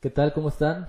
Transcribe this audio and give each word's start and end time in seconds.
¿Qué 0.00 0.08
tal? 0.08 0.32
¿Cómo 0.32 0.48
están? 0.48 0.86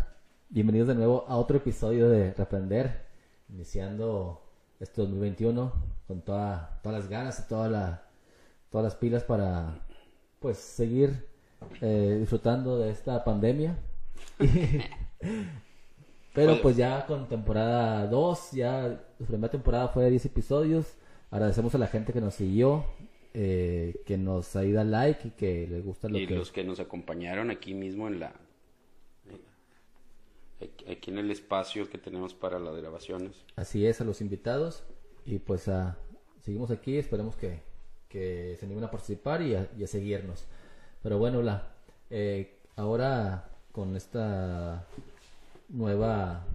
Bienvenidos 0.48 0.88
de 0.88 0.96
nuevo 0.96 1.26
a 1.28 1.36
otro 1.36 1.58
episodio 1.58 2.10
de 2.10 2.34
Reprender, 2.34 3.02
iniciando 3.50 4.42
este 4.80 5.02
2021 5.02 5.74
con 6.08 6.22
toda, 6.22 6.80
todas 6.82 7.00
las 7.02 7.10
ganas 7.10 7.40
y 7.42 7.50
toda 7.50 7.68
la, 7.68 8.04
todas 8.70 8.86
las 8.86 8.96
pilas 8.96 9.26
para 9.26 9.86
pues 10.40 10.60
seguir 10.60 11.26
eh, 11.82 12.20
disfrutando 12.22 12.80
de 12.80 12.90
esta 12.90 13.22
pandemia. 13.26 13.78
Pero 16.34 16.62
pues 16.62 16.78
ya 16.78 17.06
con 17.06 17.28
temporada 17.28 18.08
2, 18.08 18.52
ya 18.54 18.88
la 19.20 19.28
primera 19.28 19.52
temporada 19.52 19.90
fue 19.90 20.06
de 20.06 20.12
10 20.12 20.28
episodios. 20.28 20.96
Agradecemos 21.32 21.76
a 21.76 21.80
la 21.80 21.88
gente 21.88 22.14
que 22.14 22.22
nos 22.22 22.36
siguió, 22.36 22.86
eh, 23.34 23.94
que 24.06 24.18
nos 24.18 24.56
ha 24.56 24.64
ido 24.64 24.82
like 24.86 25.28
y 25.28 25.32
que 25.32 25.68
les 25.68 25.84
gusta 25.84 26.08
lo 26.08 26.18
y 26.18 26.28
que... 26.28 26.36
los 26.38 26.54
que 26.54 26.64
nos 26.64 26.80
acompañaron 26.80 27.52
aquí 27.52 27.74
mismo 27.74 28.08
en 28.08 28.22
la 28.22 28.32
aquí 30.90 31.12
en 31.12 31.18
el 31.18 31.32
espacio 31.32 31.90
que 31.90 31.98
tenemos 31.98 32.34
para 32.34 32.60
las 32.60 32.76
grabaciones. 32.76 33.44
Así 33.56 33.86
es, 33.86 34.02
a 34.02 34.04
los 34.04 34.22
invitados. 34.22 34.84
Y 35.26 35.40
pues 35.40 35.68
a, 35.68 35.98
seguimos 36.42 36.72
aquí, 36.72 36.98
esperemos 36.98 37.36
que, 37.36 37.60
que 38.10 38.56
se 38.60 38.66
animen 38.66 38.84
a 38.84 38.92
participar 38.92 39.42
y 39.42 39.56
a, 39.56 39.88
seguirnos. 39.88 40.46
Pero 41.04 41.18
bueno, 41.18 41.42
la, 41.42 41.74
eh, 42.10 42.60
ahora 42.76 43.50
con 43.72 43.96
esta 43.96 44.86
nueva 45.70 46.46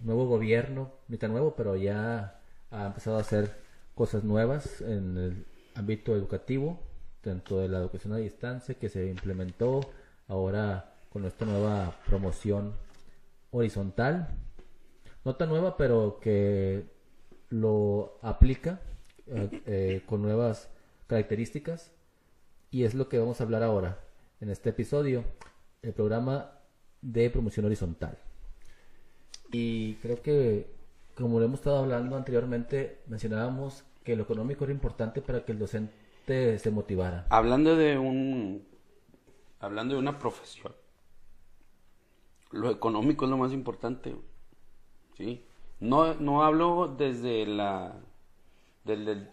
nuevo 0.00 0.26
gobierno, 0.26 0.92
ni 1.08 1.16
tan 1.16 1.32
nuevo, 1.32 1.54
pero 1.56 1.76
ya 1.76 2.40
ha 2.70 2.86
empezado 2.86 3.16
a 3.16 3.20
hacer 3.20 3.50
cosas 3.94 4.24
nuevas 4.24 4.80
en 4.80 5.16
el 5.16 5.46
ámbito 5.74 6.14
educativo, 6.14 6.78
dentro 7.22 7.58
de 7.58 7.68
la 7.68 7.78
educación 7.78 8.12
a 8.12 8.18
distancia 8.18 8.74
que 8.74 8.88
se 8.88 9.06
implementó 9.06 9.80
ahora 10.28 10.94
con 11.10 11.24
esta 11.24 11.44
nueva 11.44 11.96
promoción 12.06 12.74
horizontal, 13.50 14.28
no 15.24 15.36
tan 15.36 15.48
nueva, 15.48 15.76
pero 15.76 16.18
que 16.20 16.84
lo 17.50 18.18
aplica 18.22 18.80
eh, 19.26 19.62
eh, 19.66 20.02
con 20.06 20.22
nuevas 20.22 20.70
características 21.06 21.92
y 22.70 22.84
es 22.84 22.94
lo 22.94 23.08
que 23.08 23.18
vamos 23.18 23.40
a 23.40 23.44
hablar 23.44 23.62
ahora 23.62 23.98
en 24.40 24.50
este 24.50 24.70
episodio, 24.70 25.24
el 25.82 25.92
programa 25.92 26.52
de 27.00 27.30
promoción 27.30 27.66
horizontal. 27.66 28.18
Y 29.50 29.94
creo 29.96 30.20
que, 30.22 30.70
como 31.14 31.38
lo 31.38 31.46
hemos 31.46 31.60
estado 31.60 31.78
hablando 31.78 32.16
anteriormente, 32.16 33.00
mencionábamos 33.06 33.84
que 34.04 34.16
lo 34.16 34.22
económico 34.24 34.64
era 34.64 34.72
importante 34.72 35.22
para 35.22 35.44
que 35.44 35.52
el 35.52 35.58
docente 35.58 36.58
se 36.58 36.70
motivara. 36.70 37.26
Hablando 37.30 37.76
de 37.76 37.98
un 37.98 38.66
hablando 39.60 39.94
de 39.94 40.00
una 40.00 40.18
profesión, 40.18 40.72
lo 42.50 42.70
económico 42.70 43.24
es 43.24 43.30
lo 43.30 43.36
más 43.36 43.52
importante, 43.52 44.16
¿sí? 45.16 45.44
No, 45.80 46.14
no 46.14 46.42
hablo 46.42 46.88
desde 46.88 47.46
la, 47.46 48.00
desde 48.84 49.28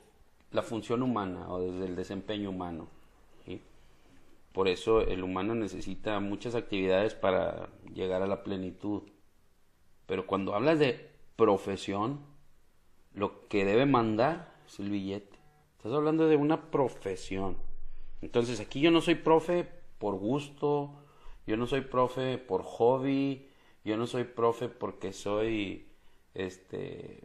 la 0.52 0.62
función 0.62 1.02
humana 1.02 1.50
o 1.50 1.60
desde 1.60 1.86
el 1.86 1.96
desempeño 1.96 2.50
humano. 2.50 2.88
Por 4.56 4.70
eso 4.70 5.02
el 5.02 5.22
humano 5.22 5.54
necesita 5.54 6.22
muchas 6.22 6.56
actividades 6.56 7.14
para 7.14 7.68
llegar 7.94 8.22
a 8.22 8.26
la 8.26 8.42
plenitud. 8.42 9.04
Pero 10.06 10.26
cuando 10.28 10.56
hablas 10.56 10.80
de 10.80 11.12
profesión, 11.36 12.22
lo 13.14 13.50
que 13.50 13.66
debe 13.66 13.86
mandar 13.86 14.56
es 14.66 14.80
el 14.80 14.92
billete. 14.92 15.38
Estás 15.76 15.92
hablando 15.92 16.28
de 16.28 16.38
una 16.38 16.72
profesión. 16.72 17.58
Entonces 18.22 18.62
aquí 18.62 18.80
yo 18.80 18.92
no 18.92 19.02
soy 19.02 19.16
profe 19.16 19.68
por 20.00 20.16
gusto, 20.16 21.04
yo 21.48 21.58
no 21.58 21.68
soy 21.68 21.82
profe 21.82 22.38
por 22.38 22.64
hobby, 22.64 23.50
yo 23.84 23.98
no 23.98 24.08
soy 24.08 24.24
profe 24.24 24.70
porque 24.70 25.14
soy 25.14 25.88
este 26.34 27.22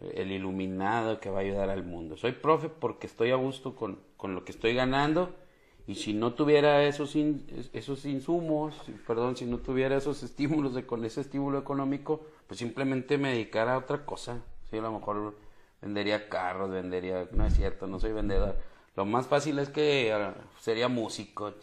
el 0.00 0.30
iluminado 0.30 1.18
que 1.18 1.28
va 1.28 1.38
a 1.38 1.42
ayudar 1.42 1.70
al 1.70 1.84
mundo. 1.84 2.16
Soy 2.16 2.32
profe 2.32 2.68
porque 2.68 3.06
estoy 3.08 3.30
a 3.32 3.36
gusto 3.36 3.74
con, 3.74 4.00
con 4.16 4.34
lo 4.34 4.44
que 4.44 4.52
estoy 4.52 4.74
ganando 4.74 5.34
y 5.88 5.94
si 5.94 6.12
no 6.12 6.34
tuviera 6.34 6.84
esos, 6.84 7.16
esos 7.72 8.04
insumos, 8.04 8.74
perdón, 9.06 9.38
si 9.38 9.46
no 9.46 9.56
tuviera 9.56 9.96
esos 9.96 10.22
estímulos 10.22 10.74
de, 10.74 10.84
con 10.84 11.02
ese 11.06 11.22
estímulo 11.22 11.58
económico, 11.58 12.26
pues 12.46 12.60
simplemente 12.60 13.16
me 13.16 13.30
dedicara 13.30 13.72
a 13.72 13.78
otra 13.78 14.04
cosa. 14.04 14.44
Sí, 14.68 14.76
a 14.76 14.82
lo 14.82 14.92
mejor 14.92 15.34
vendería 15.80 16.28
carros, 16.28 16.68
vendería, 16.70 17.26
no 17.32 17.46
es 17.46 17.54
cierto, 17.54 17.86
no 17.86 17.98
soy 17.98 18.12
vendedor. 18.12 18.56
Lo 18.96 19.06
más 19.06 19.28
fácil 19.28 19.58
es 19.58 19.70
que 19.70 20.14
uh, 20.14 20.60
sería 20.60 20.88
músico, 20.88 21.54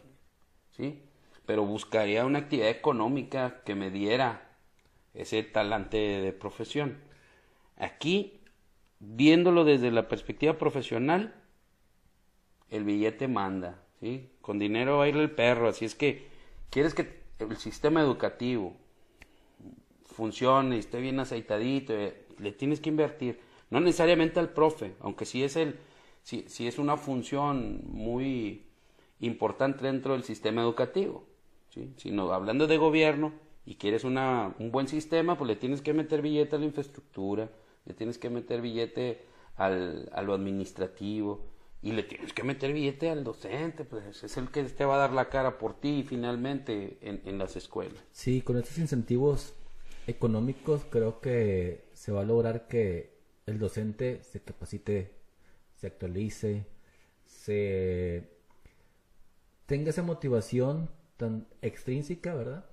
¿sí? 0.71 1.03
Pero 1.45 1.65
buscaría 1.65 2.25
una 2.25 2.39
actividad 2.39 2.69
económica 2.69 3.61
que 3.65 3.75
me 3.75 3.91
diera 3.91 4.49
ese 5.13 5.43
talante 5.43 5.97
de 5.97 6.33
profesión. 6.33 6.97
Aquí, 7.77 8.41
viéndolo 8.99 9.63
desde 9.63 9.91
la 9.91 10.07
perspectiva 10.07 10.57
profesional, 10.57 11.35
el 12.69 12.83
billete 12.83 13.27
manda, 13.27 13.83
¿sí? 13.99 14.29
Con 14.41 14.59
dinero 14.59 14.97
va 14.97 15.05
a 15.05 15.07
ir 15.07 15.17
el 15.17 15.31
perro, 15.31 15.69
así 15.69 15.85
es 15.85 15.95
que 15.95 16.27
quieres 16.69 16.93
que 16.93 17.21
el 17.39 17.57
sistema 17.57 18.01
educativo 18.01 18.75
funcione, 20.05 20.77
esté 20.77 20.99
bien 20.99 21.19
aceitadito, 21.19 21.93
eh, 21.93 22.25
le 22.39 22.51
tienes 22.51 22.79
que 22.79 22.89
invertir, 22.89 23.39
no 23.69 23.79
necesariamente 23.79 24.39
al 24.39 24.49
profe, 24.49 24.95
aunque 24.99 25.25
sí 25.25 25.43
es 25.43 25.55
el 25.55 25.79
sí, 26.23 26.45
sí 26.47 26.67
es 26.67 26.79
una 26.79 26.97
función 26.97 27.81
muy 27.87 28.65
importante 29.19 29.85
dentro 29.85 30.13
del 30.13 30.23
sistema 30.23 30.61
educativo 30.61 31.25
sino 31.97 32.31
hablando 32.31 32.67
de 32.67 32.77
gobierno 32.77 33.33
y 33.65 33.75
quieres 33.75 34.03
una, 34.03 34.53
un 34.59 34.71
buen 34.71 34.87
sistema, 34.87 35.37
pues 35.37 35.47
le 35.47 35.55
tienes 35.55 35.81
que 35.81 35.93
meter 35.93 36.21
billete 36.21 36.55
a 36.55 36.59
la 36.59 36.65
infraestructura, 36.65 37.49
le 37.85 37.93
tienes 37.93 38.17
que 38.17 38.29
meter 38.29 38.61
billete 38.61 39.21
al, 39.55 40.09
a 40.13 40.21
lo 40.21 40.33
administrativo 40.33 41.45
y 41.81 41.91
le 41.91 42.03
tienes 42.03 42.33
que 42.33 42.43
meter 42.43 42.73
billete 42.73 43.09
al 43.09 43.23
docente, 43.23 43.83
pues 43.85 44.23
es 44.23 44.37
el 44.37 44.49
que 44.49 44.63
te 44.63 44.85
va 44.85 44.95
a 44.95 44.99
dar 44.99 45.13
la 45.13 45.29
cara 45.29 45.57
por 45.57 45.79
ti 45.79 46.03
finalmente 46.07 46.97
en, 47.01 47.21
en 47.25 47.37
las 47.37 47.55
escuelas. 47.55 48.03
Sí, 48.11 48.41
con 48.41 48.57
estos 48.57 48.77
incentivos 48.77 49.53
económicos 50.07 50.81
creo 50.89 51.19
que 51.19 51.85
se 51.93 52.11
va 52.11 52.21
a 52.21 52.25
lograr 52.25 52.67
que 52.67 53.15
el 53.45 53.59
docente 53.59 54.23
se 54.23 54.41
capacite, 54.41 55.11
se 55.75 55.87
actualice, 55.87 56.65
se 57.25 58.29
tenga 59.65 59.89
esa 59.89 60.03
motivación 60.03 60.89
tan 61.17 61.47
extrínseca, 61.61 62.33
¿verdad? 62.33 62.65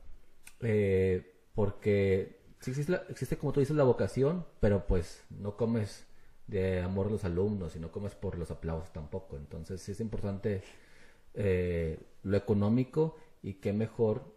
Eh, 0.60 1.34
porque 1.54 2.40
existe, 2.58 3.00
existe, 3.08 3.36
como 3.36 3.52
tú 3.52 3.60
dices, 3.60 3.76
la 3.76 3.84
vocación, 3.84 4.46
pero 4.60 4.86
pues 4.86 5.24
no 5.30 5.56
comes 5.56 6.06
de 6.46 6.80
amor 6.80 7.06
a 7.06 7.10
los 7.10 7.24
alumnos 7.24 7.76
y 7.76 7.80
no 7.80 7.90
comes 7.92 8.14
por 8.14 8.38
los 8.38 8.50
aplausos 8.50 8.92
tampoco. 8.92 9.36
Entonces 9.36 9.80
sí 9.80 9.92
es 9.92 10.00
importante 10.00 10.62
eh, 11.34 11.98
lo 12.22 12.36
económico 12.36 13.16
y 13.42 13.54
qué 13.54 13.72
mejor 13.72 14.34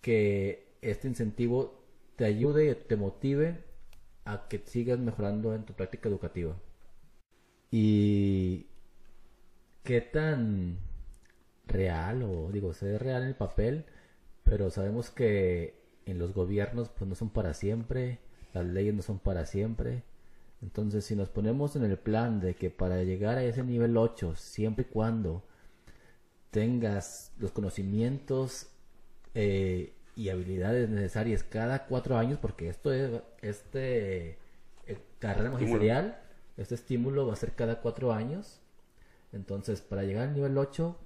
que 0.00 0.76
este 0.82 1.08
incentivo 1.08 1.84
te 2.16 2.24
ayude 2.24 2.70
y 2.70 2.74
te 2.74 2.96
motive 2.96 3.64
a 4.24 4.48
que 4.48 4.58
sigas 4.64 4.98
mejorando 4.98 5.54
en 5.54 5.64
tu 5.64 5.74
práctica 5.74 6.08
educativa. 6.08 6.56
Y 7.70 8.66
qué 9.82 10.00
tan 10.00 10.78
real 11.66 12.22
o 12.22 12.50
digo, 12.52 12.72
se 12.72 12.86
ve 12.86 12.98
real 12.98 13.22
en 13.22 13.28
el 13.28 13.34
papel, 13.34 13.84
pero 14.44 14.70
sabemos 14.70 15.10
que 15.10 15.74
en 16.06 16.18
los 16.18 16.32
gobiernos 16.32 16.88
pues 16.88 17.08
no 17.08 17.14
son 17.14 17.30
para 17.30 17.54
siempre, 17.54 18.20
las 18.54 18.64
leyes 18.64 18.94
no 18.94 19.02
son 19.02 19.18
para 19.18 19.46
siempre. 19.46 20.02
Entonces, 20.62 21.04
si 21.04 21.14
nos 21.14 21.28
ponemos 21.28 21.76
en 21.76 21.84
el 21.84 21.98
plan 21.98 22.40
de 22.40 22.54
que 22.54 22.70
para 22.70 23.02
llegar 23.02 23.38
a 23.38 23.44
ese 23.44 23.62
nivel 23.62 23.96
8, 23.96 24.34
siempre 24.36 24.86
y 24.88 24.92
cuando 24.92 25.42
tengas 26.50 27.32
los 27.38 27.52
conocimientos 27.52 28.68
eh, 29.34 29.92
y 30.16 30.30
habilidades 30.30 30.88
necesarias 30.88 31.42
cada 31.42 31.86
cuatro 31.86 32.16
años, 32.16 32.38
porque 32.38 32.68
esto 32.68 32.92
es, 32.92 33.20
este 33.42 34.38
eh, 34.86 34.98
carrera 35.18 35.50
magisterial, 35.50 36.18
este 36.56 36.74
estímulo 36.74 37.26
va 37.26 37.34
a 37.34 37.36
ser 37.36 37.52
cada 37.52 37.80
cuatro 37.80 38.12
años. 38.12 38.60
Entonces, 39.32 39.82
para 39.82 40.04
llegar 40.04 40.28
al 40.28 40.34
nivel 40.34 40.56
8, 40.56 40.96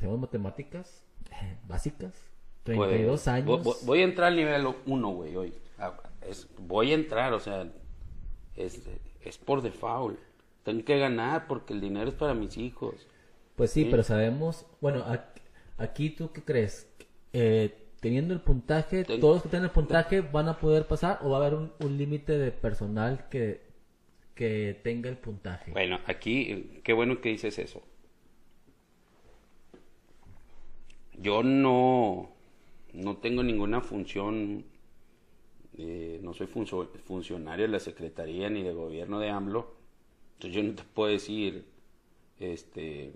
hacemos 0.00 0.18
matemáticas 0.18 1.04
básicas, 1.68 2.14
32 2.62 3.28
años. 3.28 3.84
Voy, 3.84 4.00
a 4.00 4.04
entrar 4.04 4.28
al 4.28 4.36
nivel 4.36 4.66
1, 4.86 5.08
güey, 5.10 5.36
hoy. 5.36 5.52
Ah, 5.78 5.94
voy 6.58 6.92
a 6.92 6.94
entrar, 6.94 7.34
o 7.34 7.40
sea, 7.40 7.70
es, 8.56 8.82
es 9.20 9.38
por 9.38 9.60
default. 9.60 10.18
Tengo 10.62 10.84
que 10.84 10.98
ganar 10.98 11.46
porque 11.46 11.74
el 11.74 11.80
dinero 11.80 12.08
es 12.08 12.14
para 12.14 12.34
mis 12.34 12.56
hijos. 12.56 13.06
Pues 13.56 13.70
sí, 13.72 13.86
pero 13.90 14.02
sabemos, 14.02 14.66
bueno, 14.80 15.04
aquí, 15.76 16.10
tú 16.10 16.32
qué 16.32 16.42
crees? 16.42 16.88
Eh, 17.34 17.76
teniendo 18.00 18.32
el 18.32 18.40
puntaje, 18.40 19.04
todos 19.04 19.34
los 19.34 19.42
que 19.42 19.50
tienen 19.50 19.66
el 19.66 19.70
puntaje 19.70 20.22
van 20.22 20.48
a 20.48 20.58
poder 20.58 20.86
pasar 20.86 21.18
o 21.22 21.30
va 21.30 21.38
a 21.38 21.40
haber 21.40 21.54
un, 21.54 21.72
un 21.80 21.98
límite 21.98 22.38
de 22.38 22.52
personal 22.52 23.28
que, 23.28 23.60
que 24.34 24.80
tenga 24.82 25.10
el 25.10 25.18
puntaje. 25.18 25.72
Bueno, 25.72 25.98
aquí, 26.06 26.80
qué 26.84 26.94
bueno 26.94 27.20
que 27.20 27.28
dices 27.28 27.58
eso. 27.58 27.82
Yo 31.20 31.42
no, 31.42 32.30
no 32.92 33.16
tengo 33.18 33.42
ninguna 33.42 33.80
función, 33.80 34.64
eh, 35.76 36.20
no 36.22 36.34
soy 36.34 36.46
funcionario 36.46 37.66
de 37.66 37.72
la 37.72 37.80
Secretaría 37.80 38.48
ni 38.50 38.62
de 38.62 38.72
Gobierno 38.72 39.18
de 39.18 39.30
AMLO, 39.30 39.74
entonces 40.34 40.56
yo 40.56 40.62
no 40.62 40.74
te 40.74 40.82
puedo 40.82 41.10
decir 41.10 41.66
este, 42.38 43.12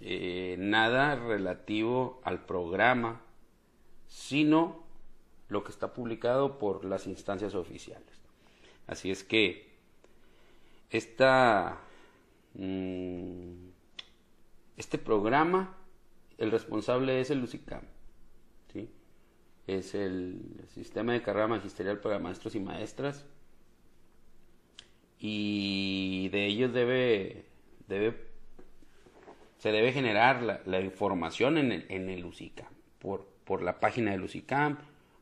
eh, 0.00 0.56
nada 0.58 1.14
relativo 1.14 2.20
al 2.24 2.44
programa, 2.44 3.22
sino 4.08 4.82
lo 5.48 5.62
que 5.62 5.70
está 5.70 5.92
publicado 5.92 6.58
por 6.58 6.84
las 6.84 7.06
instancias 7.06 7.54
oficiales. 7.54 8.20
Así 8.88 9.10
es 9.10 9.22
que 9.22 9.70
esta, 10.90 11.78
mm, 12.54 13.68
este 14.76 14.98
programa, 14.98 15.76
el 16.42 16.50
responsable 16.50 17.20
es 17.20 17.30
el 17.30 17.40
LUCICAM, 17.40 17.82
¿sí? 18.72 18.90
es 19.66 19.94
el 19.94 20.40
sistema 20.74 21.12
de 21.12 21.22
carrera 21.22 21.46
magisterial 21.46 22.00
para 22.00 22.18
maestros 22.18 22.54
y 22.54 22.60
maestras, 22.60 23.24
y 25.18 26.28
de 26.30 26.46
ellos 26.46 26.72
debe, 26.72 27.46
debe 27.86 28.32
se 29.58 29.70
debe 29.70 29.92
generar 29.92 30.42
la, 30.66 30.80
información 30.80 31.56
en 31.56 31.70
el, 31.70 31.86
en 31.88 32.10
el 32.10 32.24
UCICAM, 32.24 32.72
por, 32.98 33.28
por 33.44 33.62
la 33.62 33.78
página 33.78 34.10
del 34.10 34.24
UCICAM, 34.24 34.78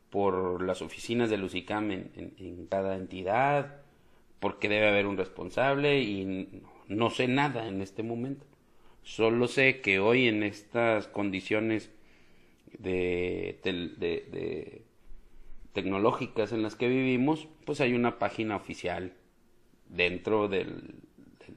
por 0.09 0.63
las 0.63 0.81
oficinas 0.81 1.29
del 1.29 1.43
UCICAM 1.43 1.91
en, 1.91 2.33
en, 2.39 2.65
cada 2.65 2.95
entidad, 2.95 3.81
porque 4.39 4.67
debe 4.67 4.89
haber 4.89 5.05
un 5.05 5.15
responsable 5.15 6.01
y 6.01 6.63
no, 6.87 7.11
sé 7.11 7.27
nada 7.27 7.67
en 7.67 7.83
este 7.83 8.01
momento. 8.01 8.47
Solo 9.03 9.47
sé 9.47 9.81
que 9.81 9.99
hoy 9.99 10.27
en 10.27 10.43
estas 10.43 11.07
condiciones 11.07 11.91
de, 12.77 13.59
tecnológicas 15.73 16.51
en 16.51 16.61
las 16.61 16.75
que 16.75 16.87
vivimos, 16.87 17.47
pues 17.65 17.81
hay 17.81 17.93
una 17.93 18.19
página 18.19 18.55
oficial 18.55 19.13
dentro 19.89 20.47
de 20.47 20.65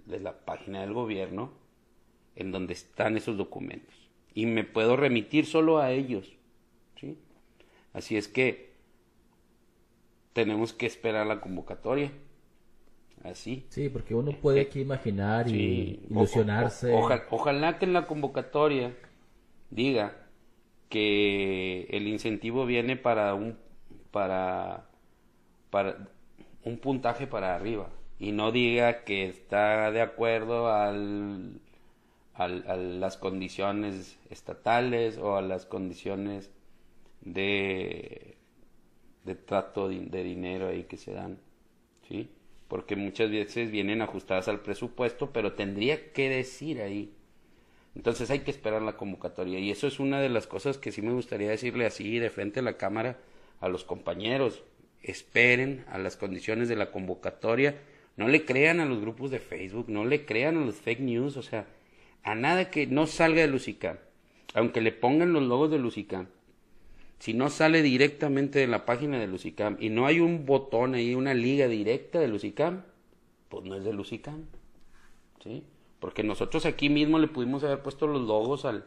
la 0.06 0.44
página 0.44 0.81
del 0.81 0.93
gobierno 0.93 1.64
en 2.37 2.52
donde 2.52 2.73
están 2.73 3.17
esos 3.17 3.37
documentos. 3.37 3.94
Y 4.35 4.46
me 4.46 4.64
puedo 4.64 4.96
remitir 4.96 5.46
solo 5.46 5.79
a 5.79 5.93
ellos. 5.93 6.32
¿sí? 6.96 7.19
Así 7.93 8.17
es 8.17 8.29
que 8.29 8.73
tenemos 10.32 10.73
que 10.73 10.87
esperar 10.87 11.26
la 11.26 11.41
convocatoria. 11.41 12.11
Así. 13.25 13.65
Sí, 13.71 13.88
porque 13.88 14.15
uno 14.15 14.32
puede 14.32 14.61
aquí 14.61 14.81
imaginar 14.81 15.49
y 15.49 16.00
ilusionarse. 16.11 16.94
ojalá 17.31 17.79
que 17.79 17.87
en 17.87 17.94
la 17.94 18.06
convocatoria 18.06 18.94
diga 19.71 20.15
que 20.91 21.88
el 21.91 22.06
incentivo 22.06 22.67
viene 22.67 22.97
para 22.97 23.35
un 23.35 23.56
para 24.11 24.87
para 25.71 26.06
un 26.65 26.79
puntaje 26.79 27.26
para 27.26 27.55
arriba 27.55 27.88
y 28.19 28.32
no 28.32 28.53
diga 28.53 29.05
que 29.05 29.27
está 29.27 29.91
de 29.91 30.03
acuerdo 30.03 30.69
al, 30.73 31.61
a 32.35 32.47
las 32.47 33.17
condiciones 33.17 34.19
estatales 34.31 35.19
o 35.19 35.37
a 35.37 35.43
las 35.43 35.67
condiciones 35.67 36.50
de, 37.23 38.37
de 39.25 39.35
trato 39.35 39.88
de, 39.88 40.23
dinero 40.23 40.69
ahí 40.69 40.85
que 40.85 40.97
se 40.97 41.12
dan, 41.12 41.38
¿sí? 42.09 42.31
Porque 42.75 42.97
muchas 42.97 43.31
veces 43.31 43.71
vienen 43.71 44.03
ajustadas 44.03 44.49
al 44.49 44.59
presupuesto, 44.59 45.31
pero 45.32 45.53
tendría 45.53 46.12
que 46.12 46.29
decir 46.29 46.82
ahí. 46.82 47.12
Entonces 47.94 48.32
hay 48.32 48.41
que 48.41 48.50
esperar 48.50 48.82
la 48.82 48.97
convocatoria 48.97 49.61
y 49.61 49.71
eso 49.71 49.87
es 49.87 50.00
una 50.00 50.21
de 50.21 50.29
las 50.29 50.49
cosas 50.49 50.76
que 50.76 50.91
sí 50.91 51.00
me 51.00 51.12
gustaría 51.12 51.49
decirle 51.49 51.87
así 51.87 52.19
de 52.19 52.31
frente 52.31 52.59
a 52.59 52.65
la 52.65 52.76
cámara 52.76 53.19
a 53.61 53.69
los 53.69 53.85
compañeros. 53.85 54.65
Esperen 55.03 55.85
a 55.88 55.99
las 55.99 56.17
condiciones 56.17 56.69
de 56.69 56.75
la 56.75 56.91
convocatoria 56.91 57.76
no 58.17 58.29
le 58.29 58.44
crean 58.44 58.81
a 58.81 58.87
los 58.87 59.00
grupos 59.00 59.31
de 59.31 59.41
Facebook, 59.41 59.87
no 59.88 60.05
le 60.05 60.25
crean 60.25 60.56
a 60.56 60.65
los 60.65 60.77
fake 60.77 61.00
news, 61.00 61.37
o 61.37 61.43
sea, 61.43 61.67
a 62.23 62.35
nada 62.35 62.70
que 62.70 62.87
no 62.87 63.06
salga 63.06 63.43
de 63.43 63.49
Lucicam, 63.49 63.99
aunque 64.55 64.81
le 64.81 64.93
pongan 64.93 65.32
los 65.32 65.43
logos 65.43 65.70
de 65.70 65.79
Lucicam, 65.79 66.29
si 67.19 67.35
no 67.35 67.49
sale 67.51 67.83
directamente 67.83 68.59
de 68.59 68.67
la 68.67 68.85
página 68.85 69.19
de 69.19 69.27
Lucicam 69.27 69.77
y 69.81 69.89
no 69.91 70.07
hay 70.07 70.21
un 70.21 70.47
botón 70.47 70.95
ahí, 70.95 71.15
una 71.15 71.35
liga 71.35 71.69
directa 71.69 72.19
de 72.21 72.29
Lucicam, 72.29 72.83
pues 73.49 73.65
no 73.65 73.75
es 73.77 73.85
de 73.85 73.93
Lucicam, 73.93 74.45
¿sí? 75.43 75.65
Porque 76.01 76.23
nosotros 76.23 76.67
aquí 76.67 76.91
mismo 76.91 77.19
le 77.19 77.29
pudimos 77.29 77.65
haber 77.65 77.83
puesto 77.83 78.07
los 78.07 78.23
logos 78.23 78.65
al, 78.65 78.85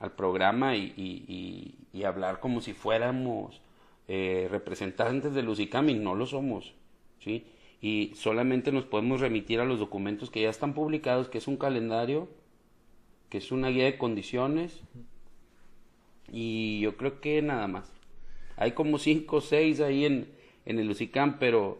al 0.00 0.12
programa 0.12 0.76
y, 0.76 0.92
y, 0.96 1.74
y, 1.92 2.04
hablar 2.04 2.40
como 2.40 2.60
si 2.60 2.74
fuéramos 2.74 3.62
eh, 4.06 4.48
representantes 4.50 5.34
de 5.34 5.42
Lucicam 5.42 5.88
y 5.88 5.94
no 5.94 6.14
lo 6.14 6.26
somos, 6.26 6.74
¿sí? 7.20 7.46
y 7.80 8.12
solamente 8.14 8.72
nos 8.72 8.84
podemos 8.84 9.20
remitir 9.20 9.60
a 9.60 9.64
los 9.64 9.78
documentos 9.78 10.30
que 10.30 10.42
ya 10.42 10.50
están 10.50 10.74
publicados, 10.74 11.28
que 11.28 11.38
es 11.38 11.46
un 11.46 11.56
calendario, 11.56 12.28
que 13.28 13.38
es 13.38 13.52
una 13.52 13.68
guía 13.68 13.84
de 13.84 13.98
condiciones 13.98 14.80
y 16.32 16.80
yo 16.80 16.96
creo 16.96 17.20
que 17.20 17.42
nada 17.42 17.66
más. 17.68 17.92
Hay 18.56 18.72
como 18.72 18.98
cinco 18.98 19.36
o 19.36 19.40
seis 19.40 19.80
ahí 19.80 20.04
en, 20.04 20.28
en 20.64 20.78
el 20.78 20.90
UCICAM, 20.90 21.38
pero 21.38 21.78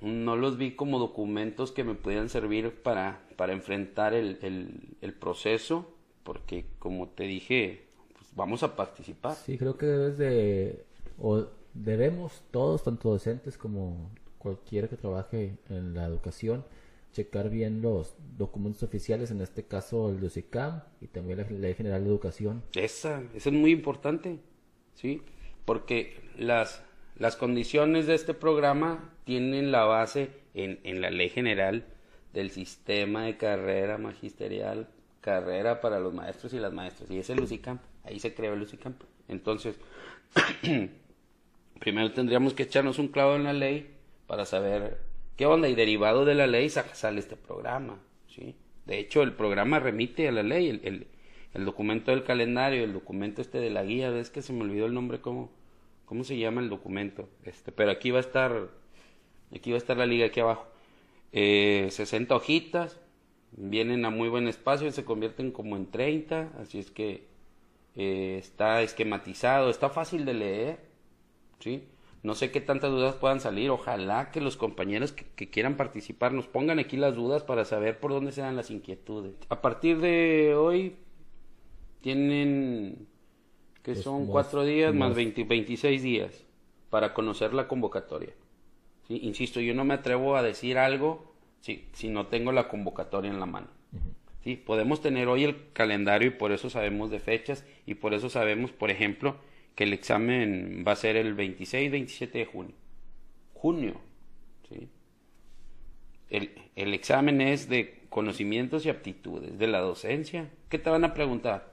no 0.00 0.36
los 0.36 0.58
vi 0.58 0.72
como 0.72 0.98
documentos 0.98 1.70
que 1.70 1.84
me 1.84 1.94
pudieran 1.94 2.28
servir 2.28 2.72
para, 2.82 3.20
para 3.36 3.52
enfrentar 3.52 4.14
el, 4.14 4.38
el, 4.42 4.96
el 5.00 5.14
proceso, 5.14 5.92
porque 6.24 6.66
como 6.78 7.08
te 7.08 7.24
dije, 7.24 7.84
pues 8.14 8.26
vamos 8.34 8.62
a 8.64 8.74
participar. 8.74 9.36
Sí, 9.36 9.58
creo 9.58 9.78
que 9.78 9.86
debes 9.86 10.18
de, 10.18 10.84
o 11.20 11.46
debemos 11.74 12.42
todos, 12.50 12.82
tanto 12.82 13.10
docentes 13.10 13.56
como 13.56 14.10
cualquiera 14.38 14.88
que 14.88 14.96
trabaje 14.96 15.56
en 15.70 15.94
la 15.94 16.04
educación, 16.06 16.64
checar 17.12 17.50
bien 17.50 17.82
los 17.82 18.14
documentos 18.38 18.82
oficiales, 18.82 19.30
en 19.30 19.40
este 19.40 19.64
caso 19.64 20.08
el 20.10 20.20
de 20.20 20.44
y 21.00 21.06
también 21.08 21.38
la 21.38 21.44
Ley 21.44 21.74
General 21.74 22.02
de 22.02 22.08
Educación. 22.08 22.62
Esa, 22.74 23.22
esa 23.34 23.50
es 23.50 23.54
muy 23.54 23.70
importante, 23.70 24.38
¿sí? 24.94 25.22
Porque 25.64 26.20
las, 26.36 26.82
las 27.16 27.36
condiciones 27.36 28.06
de 28.06 28.14
este 28.14 28.34
programa 28.34 29.12
tienen 29.24 29.70
la 29.70 29.84
base 29.84 30.30
en, 30.54 30.80
en 30.84 31.00
la 31.00 31.10
Ley 31.10 31.28
General 31.28 31.86
del 32.32 32.50
Sistema 32.50 33.24
de 33.24 33.36
Carrera 33.36 33.98
Magisterial, 33.98 34.88
Carrera 35.20 35.80
para 35.80 36.00
los 36.00 36.14
Maestros 36.14 36.52
y 36.54 36.58
las 36.58 36.72
Maestras, 36.72 37.10
y 37.10 37.18
es 37.18 37.30
el 37.30 37.40
UCICAM, 37.40 37.78
ahí 38.04 38.18
se 38.18 38.34
creó 38.34 38.54
el 38.54 38.62
UCICAM. 38.62 38.94
Entonces, 39.28 39.76
primero 41.80 42.12
tendríamos 42.12 42.54
que 42.54 42.64
echarnos 42.64 42.98
un 42.98 43.08
clavo 43.08 43.36
en 43.36 43.44
la 43.44 43.52
ley 43.52 43.94
para 44.26 44.46
saber 44.46 45.11
qué 45.36 45.46
onda 45.46 45.68
y 45.68 45.74
derivado 45.74 46.24
de 46.24 46.34
la 46.34 46.46
ley 46.46 46.68
sale 46.70 47.20
este 47.20 47.36
programa, 47.36 48.00
¿sí? 48.28 48.56
De 48.86 48.98
hecho, 48.98 49.22
el 49.22 49.32
programa 49.34 49.78
remite 49.78 50.28
a 50.28 50.32
la 50.32 50.42
ley, 50.42 50.68
el, 50.68 51.06
el, 51.54 51.64
documento 51.64 52.10
del 52.10 52.24
calendario, 52.24 52.82
el 52.84 52.92
documento 52.92 53.40
este 53.40 53.58
de 53.58 53.70
la 53.70 53.84
guía, 53.84 54.10
ves 54.10 54.30
que 54.30 54.42
se 54.42 54.52
me 54.52 54.62
olvidó 54.62 54.86
el 54.86 54.94
nombre, 54.94 55.20
¿cómo, 55.20 55.50
cómo 56.04 56.24
se 56.24 56.36
llama 56.38 56.60
el 56.60 56.68
documento? 56.68 57.28
Este, 57.44 57.70
pero 57.72 57.90
aquí 57.90 58.10
va 58.10 58.18
a 58.18 58.22
estar, 58.22 58.68
aquí 59.54 59.70
va 59.70 59.76
a 59.76 59.78
estar 59.78 59.96
la 59.96 60.06
liga 60.06 60.26
aquí 60.26 60.40
abajo. 60.40 60.66
Eh, 61.32 61.88
60 61.90 62.34
hojitas, 62.34 62.98
vienen 63.52 64.04
a 64.04 64.10
muy 64.10 64.28
buen 64.28 64.48
espacio 64.48 64.90
se 64.90 65.04
convierten 65.04 65.52
como 65.52 65.76
en 65.76 65.90
30, 65.90 66.52
así 66.60 66.78
es 66.78 66.90
que 66.90 67.26
eh, 67.94 68.36
está 68.38 68.82
esquematizado, 68.82 69.70
está 69.70 69.90
fácil 69.90 70.24
de 70.24 70.34
leer, 70.34 70.80
¿sí? 71.60 71.84
No 72.22 72.36
sé 72.36 72.52
qué 72.52 72.60
tantas 72.60 72.90
dudas 72.92 73.16
puedan 73.16 73.40
salir. 73.40 73.70
Ojalá 73.70 74.30
que 74.30 74.40
los 74.40 74.56
compañeros 74.56 75.12
que, 75.12 75.50
quieran 75.50 75.76
participar 75.76 76.32
nos 76.32 76.46
pongan 76.46 76.78
aquí 76.78 76.96
las 76.96 77.16
dudas 77.16 77.42
para 77.42 77.64
saber 77.64 77.98
por 77.98 78.12
dónde 78.12 78.32
se 78.32 78.42
dan 78.42 78.54
las 78.56 78.70
inquietudes. 78.70 79.34
A 79.48 79.60
partir 79.60 79.98
de 79.98 80.54
hoy 80.54 80.96
tienen 82.00 83.08
que 83.82 83.96
son 83.96 84.26
cuatro 84.26 84.62
días 84.62 84.94
más 84.94 85.14
26 85.14 86.02
días 86.02 86.44
para 86.90 87.12
conocer 87.12 87.52
la 87.54 87.66
convocatoria. 87.66 88.32
¿Sí? 89.08 89.18
Insisto, 89.24 89.60
yo 89.60 89.74
no 89.74 89.84
me 89.84 89.94
atrevo 89.94 90.36
a 90.36 90.42
decir 90.42 90.78
algo 90.78 91.34
si, 91.60 91.88
si 91.92 92.08
no 92.08 92.28
tengo 92.28 92.52
la 92.52 92.68
convocatoria 92.68 93.32
en 93.32 93.40
la 93.40 93.46
mano. 93.46 93.66
¿Sí? 94.44 94.54
Podemos 94.56 95.00
tener 95.00 95.26
hoy 95.26 95.42
el 95.42 95.72
calendario 95.72 96.28
y 96.28 96.32
por 96.32 96.52
eso 96.52 96.70
sabemos 96.70 97.10
de 97.10 97.18
fechas 97.18 97.64
y 97.84 97.94
por 97.94 98.14
eso 98.14 98.28
sabemos, 98.28 98.70
por 98.70 98.92
ejemplo, 98.92 99.36
que 99.74 99.84
el 99.84 99.92
examen 99.92 100.84
va 100.86 100.92
a 100.92 100.96
ser 100.96 101.16
el 101.16 101.36
26-27 101.36 102.32
de 102.32 102.46
junio. 102.46 102.74
Junio. 103.54 103.94
¿sí? 104.68 104.88
El, 106.28 106.50
el, 106.76 106.94
examen 106.94 107.40
es 107.40 107.68
de 107.68 108.02
conocimientos 108.08 108.84
y 108.86 108.90
aptitudes 108.90 109.58
de 109.58 109.66
la 109.66 109.80
docencia. 109.80 110.50
¿Qué 110.68 110.78
te 110.78 110.90
van 110.90 111.04
a 111.04 111.14
preguntar? 111.14 111.72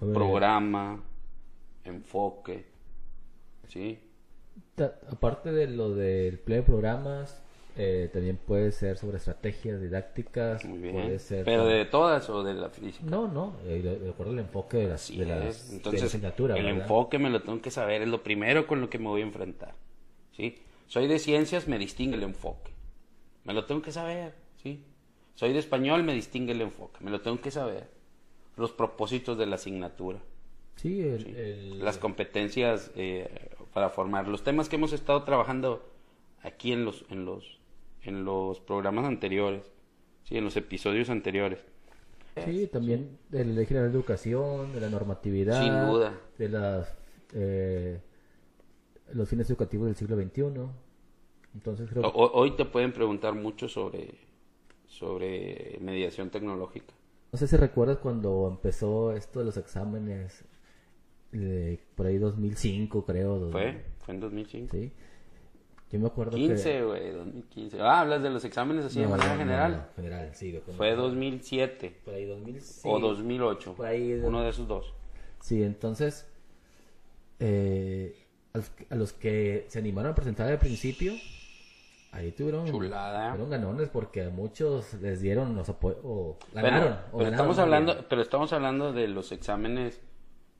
Programa, 0.00 1.02
enfoque. 1.84 2.66
¿sí? 3.68 3.98
aparte 5.10 5.52
de 5.52 5.66
lo 5.66 5.94
del 5.94 6.38
pleno 6.38 6.62
de 6.62 6.66
programas, 6.66 7.42
eh, 7.78 8.10
también 8.12 8.36
puede 8.36 8.72
ser 8.72 8.98
sobre 8.98 9.16
estrategias 9.18 9.80
didácticas, 9.80 10.62
puede 10.64 11.18
ser... 11.18 11.44
Pero 11.44 11.64
de 11.66 11.84
todas 11.84 12.28
o 12.28 12.42
de 12.42 12.54
la 12.54 12.68
física. 12.70 13.06
No, 13.08 13.28
no, 13.28 13.56
eh, 13.64 13.80
de, 14.02 14.10
acuerdo 14.10 14.32
al 14.32 14.40
enfoque 14.40 14.76
de, 14.78 14.86
las, 14.88 15.04
Así 15.04 15.16
de, 15.16 15.26
las- 15.26 15.44
es. 15.56 15.70
de 15.70 15.76
Entonces, 15.76 16.00
la 16.02 16.06
asignatura. 16.08 16.56
el 16.56 16.64
¿verdad? 16.64 16.82
enfoque 16.82 17.18
me 17.18 17.30
lo 17.30 17.40
tengo 17.42 17.60
que 17.62 17.70
saber, 17.70 18.02
es 18.02 18.08
lo 18.08 18.22
primero 18.22 18.66
con 18.66 18.80
lo 18.80 18.90
que 18.90 18.98
me 18.98 19.06
voy 19.06 19.20
a 19.22 19.24
enfrentar. 19.24 19.74
¿sí? 20.32 20.58
Soy 20.86 21.06
de 21.06 21.18
ciencias, 21.18 21.68
me 21.68 21.78
distingue 21.78 22.16
el 22.16 22.22
enfoque. 22.24 22.72
Me 23.44 23.54
lo 23.54 23.64
tengo 23.64 23.80
que 23.82 23.92
saber. 23.92 24.34
¿sí? 24.62 24.84
Soy 25.34 25.52
de 25.52 25.58
español, 25.60 26.02
me 26.02 26.14
distingue 26.14 26.52
el 26.52 26.60
enfoque. 26.62 26.98
Me 27.04 27.10
lo 27.10 27.20
tengo 27.20 27.40
que 27.40 27.50
saber. 27.50 27.88
Los 28.56 28.72
propósitos 28.72 29.38
de 29.38 29.46
la 29.46 29.54
asignatura. 29.54 30.18
Sí, 30.76 31.00
el, 31.00 31.26
el- 31.36 31.84
Las 31.84 31.98
competencias 31.98 32.90
eh, 32.96 33.50
para 33.72 33.88
formar. 33.90 34.26
Los 34.28 34.42
temas 34.42 34.68
que 34.68 34.76
hemos 34.76 34.92
estado 34.92 35.22
trabajando 35.22 35.88
aquí 36.42 36.72
en 36.72 36.84
los, 36.84 37.04
en 37.10 37.24
los, 37.24 37.57
en 38.02 38.24
los 38.24 38.60
programas 38.60 39.04
anteriores. 39.04 39.62
¿sí? 40.24 40.36
En 40.36 40.44
los 40.44 40.56
episodios 40.56 41.10
anteriores. 41.10 41.60
Sí, 42.44 42.68
también 42.68 43.18
de 43.30 43.44
la 43.44 43.62
educación, 43.80 44.72
de 44.72 44.80
la 44.80 44.88
normatividad. 44.90 45.60
Sin 45.60 45.90
duda. 45.92 46.14
De 46.38 46.48
las, 46.48 46.96
eh, 47.34 48.00
los 49.12 49.28
fines 49.28 49.48
educativos 49.50 49.86
del 49.86 49.96
siglo 49.96 50.16
XXI. 50.16 50.68
Entonces 51.54 51.88
creo 51.90 52.02
o- 52.06 52.30
hoy 52.38 52.52
te 52.56 52.64
pueden 52.64 52.92
preguntar 52.92 53.34
mucho 53.34 53.68
sobre, 53.68 54.14
sobre 54.86 55.78
mediación 55.80 56.30
tecnológica. 56.30 56.94
No 57.32 57.38
sé 57.38 57.48
si 57.48 57.56
recuerdas 57.56 57.98
cuando 57.98 58.46
empezó 58.48 59.12
esto 59.12 59.40
de 59.40 59.44
los 59.46 59.56
exámenes, 59.56 60.44
eh, 61.32 61.78
por 61.96 62.06
ahí 62.06 62.18
2005 62.18 63.04
creo. 63.04 63.50
¿Fue? 63.50 63.84
¿Fue 63.98 64.14
en 64.14 64.20
2005? 64.20 64.68
Sí. 64.76 64.92
Yo 65.90 65.98
me 65.98 66.06
acuerdo 66.06 66.36
15, 66.36 66.62
que... 66.70 66.84
güey, 66.84 67.10
2015. 67.12 67.80
Ah, 67.80 68.00
hablas 68.00 68.22
de 68.22 68.28
los 68.30 68.44
exámenes 68.44 68.84
así 68.84 68.98
de 69.00 69.06
No, 69.06 69.12
manera 69.12 69.32
no, 69.32 69.38
general. 69.38 69.72
no, 69.72 69.94
general, 69.96 70.30
sí. 70.34 70.50
de 70.52 70.60
cuando- 70.60 70.76
Fue 70.76 70.94
2007 70.94 72.00
Por 72.04 72.14
ahí 72.14 72.24
2005. 72.26 72.90
o 72.90 73.00
2008. 73.00 73.74
Por 73.74 73.86
ahí 73.86 74.12
de- 74.12 74.26
Uno 74.26 74.42
de 74.42 74.50
esos 74.50 74.68
dos. 74.68 74.92
Sí, 75.40 75.62
entonces, 75.62 76.26
eh, 77.40 78.14
a, 78.52 78.58
los, 78.58 78.72
a 78.90 78.94
los 78.96 79.12
que 79.12 79.64
se 79.68 79.78
animaron 79.78 80.12
a 80.12 80.14
presentar 80.14 80.48
al 80.48 80.58
principio, 80.58 81.12
ahí 82.12 82.32
tuvieron, 82.32 82.66
Chulada. 82.66 83.30
fueron 83.30 83.50
ganones 83.50 83.88
porque 83.88 84.24
a 84.24 84.30
muchos 84.30 84.94
les 84.94 85.20
dieron 85.20 85.54
los 85.56 85.68
apoyos, 85.68 86.00
o 86.04 86.38
Pero, 86.52 86.66
ganaron. 86.66 86.92
o 86.92 86.96
pero 86.96 87.12
ganaron 87.18 87.30
estamos 87.32 87.58
hablando, 87.58 87.94
bien. 87.94 88.06
pero 88.08 88.22
estamos 88.22 88.52
hablando 88.52 88.92
de 88.92 89.08
los 89.08 89.32
exámenes 89.32 90.00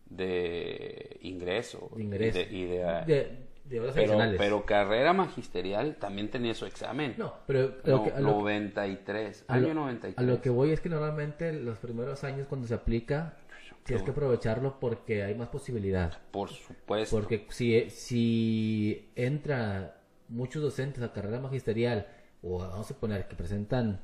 de 0.09 1.19
ingreso. 1.23 1.91
de 1.95 2.03
ingreso. 2.03 2.39
Y 2.39 2.43
de, 2.43 2.57
y 2.57 2.65
de- 2.65 3.05
de, 3.07 3.48
de 3.69 3.81
horas 3.81 3.93
pero, 3.95 4.05
adicionales. 4.13 4.39
pero 4.39 4.65
carrera 4.65 5.13
magisterial 5.13 5.97
también 5.97 6.31
tenía 6.31 6.55
su 6.55 6.65
examen. 6.67 7.15
no, 7.19 7.35
pero 7.47 7.75
No, 7.85 8.05
que- 8.05 8.11
a 8.13 8.21
lo- 8.21 8.31
93. 8.33 9.45
a 9.49 9.55
año 9.55 9.75
93. 9.75 10.19
A 10.19 10.23
lo 10.31 10.41
que 10.41 10.51
voy 10.51 10.71
es 10.73 10.81
que 10.81 10.89
normalmente 10.89 11.53
los 11.53 11.79
primeros 11.79 12.25
años 12.25 12.47
cuando 12.49 12.67
se 12.67 12.75
aplica, 12.75 13.37
tienes 13.85 14.03
que 14.05 14.11
aprovecharlo 14.11 14.79
porque 14.81 15.23
hay 15.23 15.35
más 15.35 15.49
posibilidad. 15.49 16.19
Por 16.31 16.51
supuesto. 16.51 17.17
Porque 17.17 17.47
si, 17.51 17.89
si 17.91 19.11
entra 19.17 20.01
muchos 20.29 20.63
docentes 20.63 21.03
a 21.03 21.13
carrera 21.13 21.41
magisterial, 21.41 22.07
o 22.43 22.59
vamos 22.59 22.91
a 22.91 22.95
poner 22.95 23.27
que 23.29 23.35
presentan 23.37 24.01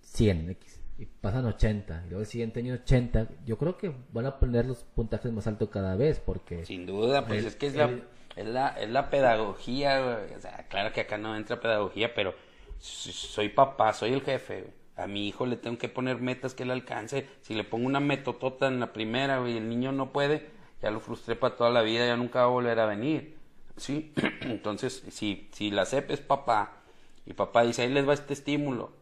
100 0.00 0.50
X, 0.50 0.80
y 0.98 1.06
pasan 1.06 1.44
80, 1.46 2.02
y 2.06 2.08
luego 2.08 2.20
el 2.20 2.26
siguiente 2.26 2.60
año 2.60 2.74
80, 2.74 3.28
yo 3.46 3.56
creo 3.58 3.76
que 3.76 3.92
van 4.12 4.26
a 4.26 4.38
poner 4.38 4.66
los 4.66 4.84
puntajes 4.84 5.32
más 5.32 5.46
altos 5.46 5.68
cada 5.70 5.96
vez, 5.96 6.20
porque... 6.20 6.64
Sin 6.64 6.86
duda, 6.86 7.26
pues 7.26 7.40
El- 7.40 7.46
es 7.46 7.56
que 7.56 7.66
es, 7.68 7.72
el- 7.74 7.78
la, 7.78 7.90
es, 8.36 8.46
la, 8.46 8.68
es 8.68 8.90
la 8.90 9.10
pedagogía, 9.10 10.00
güey. 10.00 10.34
O 10.36 10.40
sea, 10.40 10.66
claro 10.68 10.92
que 10.92 11.02
acá 11.02 11.18
no 11.18 11.36
entra 11.36 11.60
pedagogía, 11.60 12.14
pero 12.14 12.34
soy 12.78 13.48
papá, 13.48 13.92
soy 13.92 14.12
el 14.12 14.22
jefe. 14.22 14.72
A 14.96 15.06
mi 15.06 15.28
hijo 15.28 15.46
le 15.46 15.56
tengo 15.56 15.78
que 15.78 15.88
poner 15.88 16.20
metas 16.20 16.54
que 16.54 16.64
él 16.64 16.70
alcance. 16.70 17.28
Si 17.42 17.54
le 17.54 17.64
pongo 17.64 17.86
una 17.86 18.00
metotota 18.00 18.68
en 18.68 18.80
la 18.80 18.92
primera, 18.92 19.38
güey, 19.38 19.54
y 19.54 19.56
el 19.56 19.68
niño 19.68 19.92
no 19.92 20.12
puede, 20.12 20.50
ya 20.82 20.90
lo 20.90 21.00
frustré 21.00 21.36
para 21.36 21.56
toda 21.56 21.70
la 21.70 21.82
vida, 21.82 22.06
ya 22.06 22.16
nunca 22.16 22.40
va 22.40 22.44
a 22.46 22.48
volver 22.48 22.78
a 22.78 22.86
venir. 22.86 23.36
¿Sí? 23.76 24.12
Entonces, 24.42 25.02
si, 25.10 25.48
si 25.52 25.70
la 25.70 25.86
CEP 25.86 26.10
es 26.10 26.20
papá, 26.20 26.82
y 27.24 27.34
papá 27.34 27.62
dice, 27.62 27.82
ahí 27.82 27.90
les 27.90 28.08
va 28.08 28.14
este 28.14 28.32
estímulo, 28.32 28.92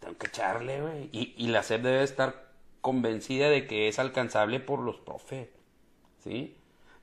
tengo 0.00 0.16
que 0.16 0.28
echarle, 0.28 0.80
güey. 0.80 1.08
Y, 1.12 1.34
y 1.36 1.48
la 1.48 1.62
SEP 1.62 1.82
debe 1.82 2.02
estar 2.02 2.50
convencida 2.80 3.50
de 3.50 3.66
que 3.66 3.88
es 3.88 3.98
alcanzable 3.98 4.60
por 4.60 4.80
los 4.80 4.96
profes, 4.96 5.48
¿sí? 6.24 6.56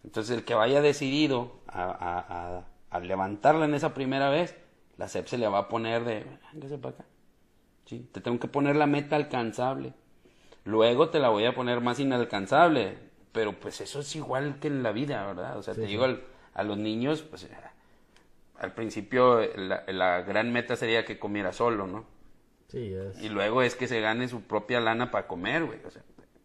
Entonces, 0.03 0.37
el 0.37 0.45
que 0.45 0.53
vaya 0.55 0.81
decidido 0.81 1.59
a, 1.67 1.83
a- 1.83 2.57
a- 2.59 2.65
a 2.89 2.99
levantarla 2.99 3.65
en 3.65 3.73
esa 3.73 3.93
primera 3.93 4.29
vez, 4.29 4.55
la 4.97 5.07
SEP 5.07 5.27
se 5.27 5.37
le 5.37 5.47
va 5.47 5.59
a 5.59 5.67
poner 5.69 6.03
de, 6.05 6.25
para 6.77 6.95
acá, 6.95 7.05
¿sí? 7.85 8.07
Te 8.11 8.21
tengo 8.21 8.39
que 8.39 8.47
poner 8.47 8.75
la 8.75 8.87
meta 8.87 9.15
alcanzable. 9.15 9.93
Luego 10.63 11.09
te 11.09 11.19
la 11.19 11.29
voy 11.29 11.45
a 11.45 11.53
poner 11.55 11.81
más 11.81 11.99
inalcanzable, 11.99 12.97
pero 13.31 13.53
pues 13.59 13.81
eso 13.81 13.99
es 13.99 14.15
igual 14.15 14.59
que 14.59 14.67
en 14.67 14.83
la 14.83 14.91
vida, 14.91 15.25
¿verdad? 15.25 15.57
O 15.57 15.63
sea, 15.63 15.73
Sí, 15.73 15.81
te 15.81 15.87
digo, 15.87 16.05
al- 16.05 16.23
a 16.53 16.63
los 16.63 16.77
niños, 16.77 17.21
pues 17.21 17.43
eh, 17.43 17.51
al 18.59 18.73
principio 18.73 19.41
eh, 19.41 19.51
la, 19.57 19.83
la 19.87 20.21
gran 20.21 20.51
meta 20.51 20.75
sería 20.75 21.05
que 21.05 21.19
comiera 21.19 21.53
solo, 21.53 21.85
¿no? 21.87 22.05
Sí, 22.69 22.93
es, 22.93 23.21
Y 23.21 23.29
luego 23.29 23.61
es 23.61 23.75
que 23.75 23.87
se 23.87 24.01
gane 24.01 24.27
su 24.27 24.41
propia 24.41 24.79
lana 24.81 25.11
para 25.11 25.27
comer, 25.27 25.65
güey. 25.65 25.79
O 25.85 25.91
sea, 25.91 26.01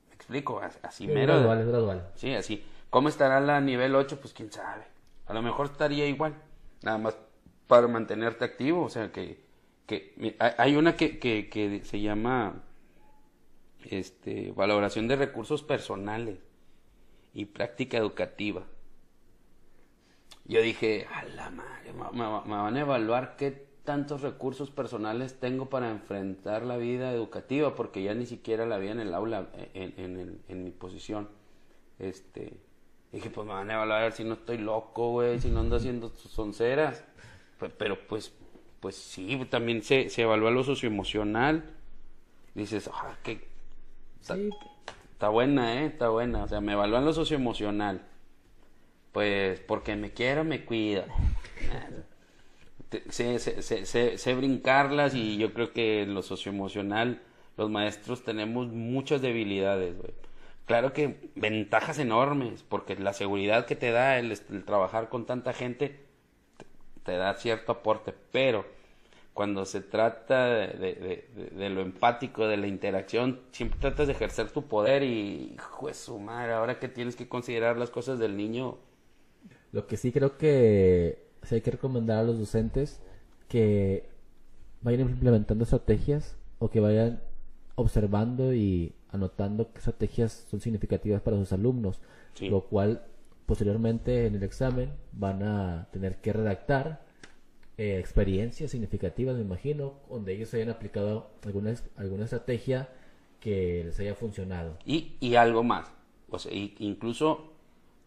me 0.09 0.15
explico, 0.15 0.61
as- 0.61 0.79
así 0.83 1.07
es 1.07 1.15
mero. 1.15 1.35
gradual, 1.35 1.61
es 1.61 1.67
gradual. 1.67 2.09
Sí, 2.15 2.35
así. 2.35 2.65
¿Cómo 2.93 3.09
estará 3.09 3.41
la 3.41 3.59
nivel 3.63 3.95
8? 3.95 4.21
Pues 4.21 4.35
quién 4.35 4.53
sabe. 4.53 4.85
A 5.25 5.33
lo 5.33 5.41
mejor 5.41 5.65
estaría 5.65 6.07
igual. 6.07 6.35
Nada 6.83 6.99
más 6.99 7.17
para 7.67 7.89
mantenerte 7.89 8.45
activo. 8.45 8.85
O 8.85 8.91
sea, 8.91 9.11
que, 9.11 9.43
que 9.87 10.15
hay- 10.59 10.77
una 10.77 10.95
que, 10.95 11.19
que, 11.19 11.81
se 11.85 12.03
llama 12.03 12.63
este, 13.85 14.53
valoración 14.53 15.09
de 15.09 15.17
recursos 15.17 15.63
personales 15.63 16.39
y 17.33 17.47
práctica 17.47 17.97
educativa. 17.97 18.67
Yo 20.45 20.61
dije, 20.61 21.07
a 21.15 21.25
la 21.25 21.49
madre, 21.49 21.95
me, 21.95 22.27
van 22.45 22.77
a 22.77 22.81
evaluar 22.81 23.37
qué 23.37 23.53
tantos 23.85 24.21
recursos 24.21 24.71
personales 24.71 25.41
tengo 25.41 25.71
para 25.71 25.91
enfrentar 25.91 26.63
la 26.63 26.77
vida 26.77 27.11
educativa, 27.15 27.75
porque 27.75 28.03
ya 28.03 28.13
ni 28.13 28.27
siquiera 28.27 28.67
la 28.67 28.77
vi 28.77 28.89
en 28.89 29.01
el 29.01 29.15
aula, 29.15 29.49
en, 29.73 30.43
en 30.47 30.65
mi 30.65 30.73
posición. 30.73 31.31
Este, 31.99 32.61
dije, 33.12 33.31
pues 33.31 33.47
me 33.47 33.52
van 33.52 33.71
a 33.71 33.75
evaluar 33.75 34.12
si 34.12 34.25
no 34.25 34.35
estoy 34.35 34.59
loco, 34.59 35.11
güey, 35.12 35.38
si 35.40 35.49
no 35.50 35.61
ando 35.61 35.76
haciendo 35.76 36.09
sonceras. 36.11 37.04
Pe- 37.59 37.71
Pero 37.71 37.99
pues, 38.09 38.33
pues 38.81 38.97
sí, 38.97 39.40
también 39.50 39.83
se, 39.83 40.09
se 40.11 40.23
evalúa 40.23 40.50
lo 40.50 40.64
socioemocional. 40.64 41.64
Dices, 42.54 42.90
ah, 42.92 43.16
qué, 43.23 43.47
Está, 44.21 44.37
Sí, 44.37 44.50
está 45.12 45.28
buena, 45.28 45.83
¿eh? 45.83 45.87
Está 45.87 46.09
buena. 46.11 46.45
O 46.45 46.49
sea, 46.49 46.61
me 46.61 46.73
evalúan 46.73 47.04
lo 47.04 47.12
socioemocional. 47.12 48.02
Pues 49.12 49.61
porque 49.61 49.95
me 49.97 50.12
quiero, 50.12 50.45
me 50.45 50.64
cuida. 50.64 51.07
Sé, 53.09 53.38
sé- 53.38 53.62
sé- 53.62 53.87
sé- 53.87 54.19
sé 54.19 54.35
brincarlas 54.35 55.14
y 55.14 55.38
yo 55.38 55.54
creo 55.54 55.73
que 55.73 56.02
en 56.02 56.12
lo 56.14 56.23
socioemocional 56.23 57.23
los 57.57 57.71
maestros 57.71 58.23
tenemos 58.23 58.69
muchas 58.69 59.23
debilidades, 59.23 59.97
güey. 59.97 60.12
Claro 60.73 60.95
que 60.95 61.31
ventajas 61.35 61.99
enormes, 61.99 62.64
porque 62.67 62.97
la 62.97 63.12
seguridad 63.12 63.67
que 63.67 63.76
te 63.76 63.91
da 63.91 64.19
el, 64.19 64.41
trabajar 64.64 65.11
con 65.11 65.26
tanta 65.26 65.52
gente 65.52 66.00
te, 67.05 67.12
da 67.14 67.35
cierto 67.35 67.73
aporte, 67.73 68.14
pero 68.33 68.64
cuando 69.35 69.67
se 69.67 69.83
trata 69.83 70.47
de, 70.47 71.26
lo 71.69 71.83
empático, 71.83 72.47
de 72.47 72.57
la 72.57 72.69
interacción, 72.69 73.41
siempre 73.50 73.81
tratas 73.81 74.07
de 74.07 74.14
ejercer 74.14 74.50
tu 74.50 74.67
poder 74.67 75.02
y, 75.02 75.59
de 75.83 75.93
su 75.93 76.19
madre, 76.19 76.55
ahora 76.55 76.79
que 76.79 76.88
tienes 76.88 77.17
que 77.17 77.29
considerar 77.29 77.76
las 77.76 77.91
cosas 77.91 78.19
del 78.19 78.35
niño, 78.38 78.79
Lo 79.73 79.87
que 79.87 79.99
sí 79.99 80.11
creo 80.11 80.38
que 80.38 81.23
sí 81.43 81.57
hay 81.57 81.61
que 81.61 81.73
recomendar 81.73 82.21
a 82.21 82.23
los 82.23 82.38
docentes 82.38 83.02
que 83.47 84.09
vayan 84.81 85.00
implementando 85.02 85.64
estrategias 85.64 86.35
o 86.61 86.71
que 86.71 86.81
vayan 86.81 87.21
observando 87.75 88.55
y 88.55 88.93
anotando 89.11 89.73
qué 89.73 89.79
estrategias 89.79 90.47
son 90.50 90.61
significativas 90.61 91.21
para 91.23 91.37
sus 91.38 91.52
alumnos, 91.52 92.00
Sí. 92.35 92.49
lo 92.49 92.62
cual 92.62 93.05
posteriormente 93.47 94.26
en 94.26 94.35
el 94.37 94.43
examen 94.43 94.93
van 95.12 95.43
a 95.43 95.88
tener 95.93 96.17
que 96.21 96.33
redactar 96.33 97.02
eh, 97.79 97.99
experiencias 97.99 98.71
significativas, 98.71 99.35
me 99.37 99.43
imagino, 99.43 99.95
donde 100.09 100.35
ellos 100.35 100.52
hayan 100.55 100.71
aplicado 100.71 101.31
alguna, 101.45 101.75
alguna 101.97 102.25
estrategia 102.25 102.88
que 103.41 103.83
les 103.85 103.99
haya 103.99 104.14
funcionado. 104.14 104.79
Y, 104.87 105.17
y 105.21 105.35
algo 105.35 105.62
más, 105.62 105.91
o 106.31 106.38
sea, 106.38 106.52
incluso 106.55 107.52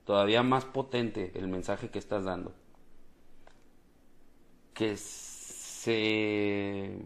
todavía 0.06 0.44
más 0.44 0.66
potente 0.66 1.32
el 1.36 1.48
mensaje 1.48 1.90
que 1.90 2.00
estás 2.00 2.26
dando. 2.26 2.54
Que 4.74 4.98
se... 4.98 7.00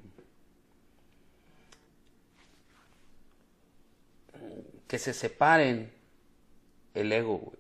Que 4.90 5.00
se 5.00 5.14
separen 5.14 5.90
el 6.94 7.14
ego, 7.14 7.38
güey, 7.38 7.60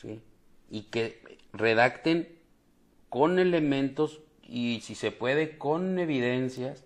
¿sí? 0.00 0.22
Y 0.70 0.84
que 0.84 1.20
redacten 1.52 2.40
con 3.10 3.38
elementos 3.38 4.20
y 4.42 4.80
si 4.80 4.94
se 4.94 5.12
puede 5.12 5.58
con 5.58 5.98
evidencias 5.98 6.84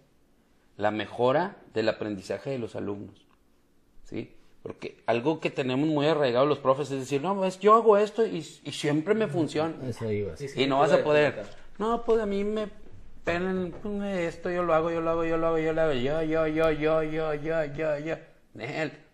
la 0.76 0.90
mejora 0.90 1.56
del 1.72 1.88
aprendizaje 1.88 2.50
de 2.50 2.58
los 2.58 2.74
alumnos. 2.74 3.26
¿Sí? 4.02 4.34
Porque 4.62 4.96
algo 5.06 5.40
que 5.40 5.50
tenemos 5.50 5.86
muy 5.86 6.06
arraigado 6.06 6.46
los 6.46 6.58
profes 6.58 6.90
es 6.90 7.00
decir, 7.00 7.20
no, 7.20 7.36
pues 7.36 7.60
yo 7.60 7.74
hago 7.74 7.98
esto 7.98 8.26
y, 8.26 8.42
siempre 8.42 9.14
me 9.14 9.28
funciona. 9.28 9.74
Eso 9.86 10.10
iba. 10.10 10.34
y 10.56 10.66
no 10.66 10.78
vas 10.78 10.92
a 10.92 11.04
poder. 11.04 11.44
No, 11.78 12.04
pues 12.04 12.20
a 12.20 12.26
mí 12.26 12.44
me 12.44 12.68
pelan 13.24 13.74
esto, 14.02 14.50
yo 14.50 14.62
lo 14.62 14.74
hago, 14.74 14.90
yo 14.90 15.00
lo 15.00 15.10
hago, 15.10 15.24
yo 15.24 15.36
lo 15.36 15.48
hago, 15.48 15.58
yo 15.58 15.72
lo 15.72 15.82
hago, 15.82 15.92
yo, 15.92 16.22
yo, 16.22 16.46
yo, 16.46 16.70
yo, 16.70 17.02
yo, 17.02 17.34
yo, 17.34 17.64
yo, 17.64 17.98
yo. 17.98 18.16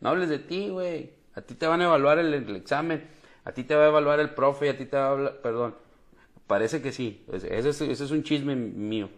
No 0.00 0.08
hables 0.08 0.28
de 0.28 0.38
ti, 0.38 0.68
güey. 0.68 1.10
A 1.34 1.42
ti 1.42 1.54
te 1.54 1.66
van 1.66 1.80
a 1.80 1.84
evaluar 1.84 2.18
el, 2.18 2.34
el, 2.34 2.56
examen, 2.56 3.06
a 3.44 3.52
ti 3.52 3.64
te 3.64 3.74
va 3.74 3.84
a 3.84 3.88
evaluar 3.88 4.20
el 4.20 4.30
profe, 4.30 4.68
a 4.68 4.76
ti 4.76 4.84
te 4.86 4.96
va 4.96 5.06
a 5.06 5.10
hablar, 5.10 5.40
perdón. 5.40 5.74
Parece 6.46 6.82
que 6.82 6.92
sí, 6.92 7.24
ese 7.32 7.56
es, 7.56 7.80
ese 7.80 8.04
es 8.04 8.10
un 8.10 8.22
chisme 8.22 8.56
mío. 8.56 9.08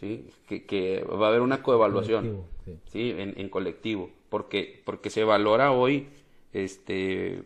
¿sí? 0.00 0.30
Que, 0.46 0.64
que 0.64 1.04
va 1.04 1.26
a 1.26 1.28
haber 1.30 1.40
una 1.40 1.62
coevaluación, 1.62 2.44
sí. 2.86 3.14
En, 3.16 3.48
colectivo, 3.48 4.10
porque, 4.28 4.82
porque 4.84 5.10
se 5.10 5.24
valora 5.24 5.72
hoy 5.72 6.08
este, 6.52 7.42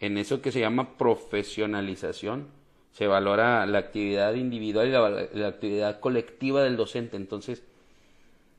en 0.00 0.18
eso 0.18 0.42
que 0.42 0.52
se 0.52 0.60
llama 0.60 0.96
profesionalización, 0.98 2.48
se 2.92 3.06
valora 3.06 3.64
la 3.66 3.78
actividad 3.78 4.34
individual 4.34 4.88
y 4.88 5.38
la, 5.38 5.48
actividad 5.48 6.00
colectiva 6.00 6.62
del 6.62 6.76
docente, 6.76 7.16
entonces 7.16 7.64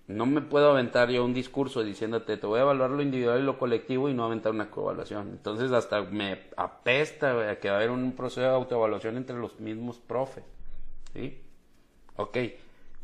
no 0.07 0.25
me 0.25 0.41
puedo 0.41 0.71
aventar 0.71 1.09
yo 1.09 1.23
un 1.23 1.33
discurso 1.33 1.83
diciéndote 1.83 2.37
te 2.37 2.45
voy 2.45 2.59
a 2.59 2.63
evaluar 2.63 2.89
lo 2.89 3.01
individual 3.01 3.39
y 3.39 3.43
lo 3.43 3.57
colectivo 3.57 4.09
y 4.09 4.13
no 4.13 4.25
aventar 4.25 4.51
una 4.51 4.69
coevaluación. 4.69 5.29
Entonces 5.29 5.71
hasta 5.71 6.01
me 6.01 6.43
apesta 6.57 7.57
que 7.59 7.69
va 7.69 7.75
a 7.75 7.77
haber 7.77 7.91
un 7.91 8.11
proceso 8.13 8.41
de 8.41 8.47
autoevaluación 8.47 9.17
entre 9.17 9.37
los 9.37 9.59
mismos 9.59 9.99
profes. 9.99 10.43
¿Sí? 11.13 11.39
Ok, 12.15 12.37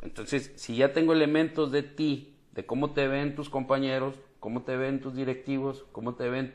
entonces, 0.01 0.53
si 0.55 0.75
ya 0.75 0.93
tengo 0.93 1.13
elementos 1.13 1.71
de 1.71 1.83
ti, 1.83 2.33
de 2.53 2.65
cómo 2.65 2.91
te 2.91 3.07
ven 3.07 3.35
tus 3.35 3.49
compañeros, 3.49 4.15
cómo 4.39 4.63
te 4.63 4.77
ven 4.77 5.01
tus 5.01 5.15
directivos, 5.15 5.85
cómo 5.91 6.15
te 6.15 6.29
ven 6.29 6.53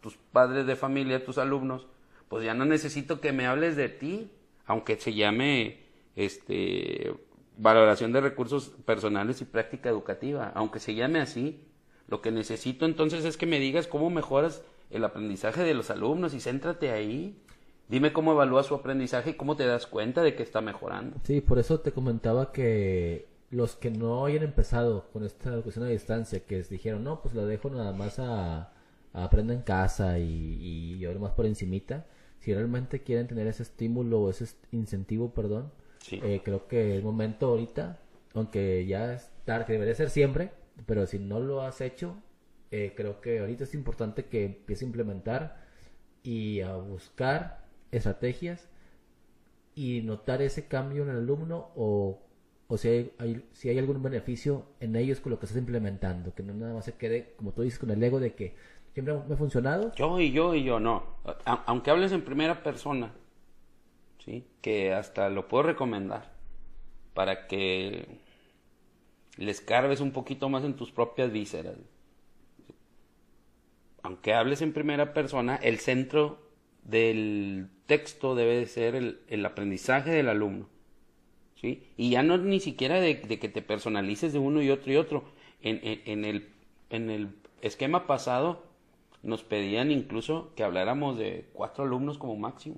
tus 0.00 0.16
padres 0.16 0.66
de 0.66 0.76
familia, 0.76 1.24
tus 1.24 1.38
alumnos, 1.38 1.86
pues 2.28 2.44
ya 2.44 2.54
no 2.54 2.64
necesito 2.64 3.20
que 3.20 3.32
me 3.32 3.46
hables 3.46 3.76
de 3.76 3.88
ti, 3.88 4.30
aunque 4.66 4.96
se 4.96 5.14
llame 5.14 5.78
este 6.16 7.14
valoración 7.56 8.12
de 8.12 8.20
recursos 8.20 8.70
personales 8.84 9.40
y 9.40 9.44
práctica 9.44 9.88
educativa, 9.88 10.52
aunque 10.54 10.80
se 10.80 10.94
llame 10.94 11.20
así, 11.20 11.60
lo 12.08 12.20
que 12.20 12.30
necesito 12.30 12.84
entonces 12.84 13.24
es 13.24 13.36
que 13.36 13.46
me 13.46 13.58
digas 13.58 13.86
cómo 13.86 14.10
mejoras 14.10 14.62
el 14.90 15.04
aprendizaje 15.04 15.62
de 15.62 15.74
los 15.74 15.90
alumnos 15.90 16.34
y 16.34 16.40
céntrate 16.40 16.90
ahí. 16.90 17.40
Dime 17.88 18.12
cómo 18.12 18.32
evalúas 18.32 18.66
su 18.66 18.74
aprendizaje 18.74 19.30
y 19.30 19.34
cómo 19.34 19.56
te 19.56 19.66
das 19.66 19.86
cuenta 19.86 20.22
de 20.22 20.34
que 20.34 20.42
está 20.42 20.60
mejorando. 20.60 21.16
Sí, 21.24 21.40
por 21.40 21.58
eso 21.58 21.80
te 21.80 21.92
comentaba 21.92 22.52
que 22.52 23.28
los 23.50 23.76
que 23.76 23.90
no 23.90 24.24
hayan 24.24 24.42
empezado 24.42 25.08
con 25.12 25.24
esta 25.24 25.50
educación 25.50 25.84
a 25.84 25.88
distancia, 25.88 26.40
que 26.40 26.56
les 26.56 26.68
dijeron, 26.68 27.04
no, 27.04 27.20
pues 27.22 27.34
lo 27.34 27.46
dejo 27.46 27.70
nada 27.70 27.92
más 27.92 28.18
a, 28.18 28.72
aprender 29.12 29.56
en 29.56 29.62
casa 29.62 30.18
y, 30.18 30.98
y 31.00 31.18
más 31.20 31.32
por 31.32 31.46
encimita, 31.46 32.04
si 32.40 32.52
realmente 32.52 33.02
quieren 33.02 33.28
tener 33.28 33.46
ese 33.46 33.62
estímulo 33.62 34.22
o 34.22 34.30
ese 34.30 34.46
incentivo, 34.72 35.32
perdón, 35.32 35.70
eh, 36.10 36.40
creo 36.44 36.66
que 36.66 36.98
es 36.98 37.04
momento 37.04 37.46
ahorita, 37.46 37.98
aunque 38.34 38.86
ya 38.86 39.14
es 39.14 39.30
tarde, 39.44 39.66
que 39.66 39.72
debería 39.74 39.94
ser 39.94 40.10
siempre, 40.10 40.50
pero 40.86 41.06
si 41.06 41.18
no 41.18 41.40
lo 41.40 41.62
has 41.62 41.80
hecho, 41.80 42.16
eh, 42.70 42.92
creo 42.96 43.20
que 43.20 43.40
ahorita 43.40 43.64
es 43.64 43.74
importante 43.74 44.26
que 44.26 44.46
empieces 44.46 44.82
a 44.82 44.86
implementar 44.86 45.64
y 46.22 46.60
a 46.60 46.76
buscar 46.76 47.64
estrategias 47.92 48.68
y 49.74 50.02
notar 50.02 50.42
ese 50.42 50.66
cambio 50.66 51.02
en 51.04 51.10
el 51.10 51.16
alumno 51.18 51.70
o, 51.76 52.20
o 52.66 52.76
si, 52.76 53.12
hay, 53.18 53.48
si 53.52 53.68
hay 53.68 53.78
algún 53.78 54.02
beneficio 54.02 54.66
en 54.80 54.96
ellos 54.96 55.20
con 55.20 55.30
lo 55.30 55.38
que 55.38 55.46
estás 55.46 55.58
implementando, 55.58 56.34
que 56.34 56.42
no 56.42 56.54
nada 56.54 56.74
más 56.74 56.84
se 56.84 56.94
quede, 56.94 57.34
como 57.36 57.52
tú 57.52 57.62
dices, 57.62 57.78
con 57.78 57.90
el 57.90 58.02
ego 58.02 58.20
de 58.20 58.34
que 58.34 58.54
siempre 58.92 59.14
me 59.14 59.34
ha 59.34 59.36
funcionado. 59.36 59.92
Yo 59.94 60.18
y 60.20 60.32
yo 60.32 60.54
y 60.54 60.64
yo, 60.64 60.80
no. 60.80 61.04
aunque 61.44 61.90
hables 61.90 62.12
en 62.12 62.22
primera 62.22 62.62
persona, 62.62 63.12
¿sí? 64.24 64.46
que 64.60 64.92
hasta 64.92 65.28
lo 65.28 65.48
puedo 65.48 65.64
recomendar 65.64 66.32
para 67.12 67.46
que 67.46 68.06
les 69.36 69.60
carves 69.60 70.00
un 70.00 70.12
poquito 70.12 70.48
más 70.48 70.64
en 70.64 70.74
tus 70.74 70.90
propias 70.90 71.32
vísceras. 71.32 71.76
Aunque 74.02 74.34
hables 74.34 74.62
en 74.62 74.72
primera 74.72 75.14
persona, 75.14 75.56
el 75.56 75.78
centro 75.78 76.38
del 76.82 77.68
texto 77.86 78.34
debe 78.34 78.56
de 78.56 78.66
ser 78.66 78.94
el, 78.94 79.46
aprendizaje 79.46 80.10
del 80.10 80.28
alumno. 80.28 80.68
¿sí? 81.54 81.86
Y 81.96 82.10
ya 82.10 82.22
no 82.22 82.36
ni 82.36 82.60
siquiera 82.60 83.00
de, 83.00 83.20
que 83.20 83.48
te 83.48 83.62
personalices 83.62 84.32
de 84.32 84.38
uno 84.38 84.62
y 84.62 84.70
otro 84.70 84.92
y 84.92 84.96
otro. 84.96 85.24
En, 85.62 85.80
en, 85.82 86.26
el, 86.26 86.50
en 86.90 87.08
el 87.08 87.28
esquema 87.62 88.06
pasado 88.06 88.64
nos 89.22 89.42
pedían 89.42 89.90
incluso 89.90 90.52
que 90.54 90.64
habláramos 90.64 91.16
de 91.16 91.48
cuatro 91.54 91.84
alumnos 91.84 92.18
como 92.18 92.36
máximo. 92.36 92.76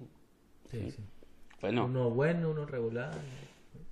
Sí, 0.71 0.93
¿sí? 0.93 1.03
Bueno, 1.61 1.87
uno 1.87 2.11
bueno, 2.11 2.51
uno 2.51 2.66
regular. 2.66 3.12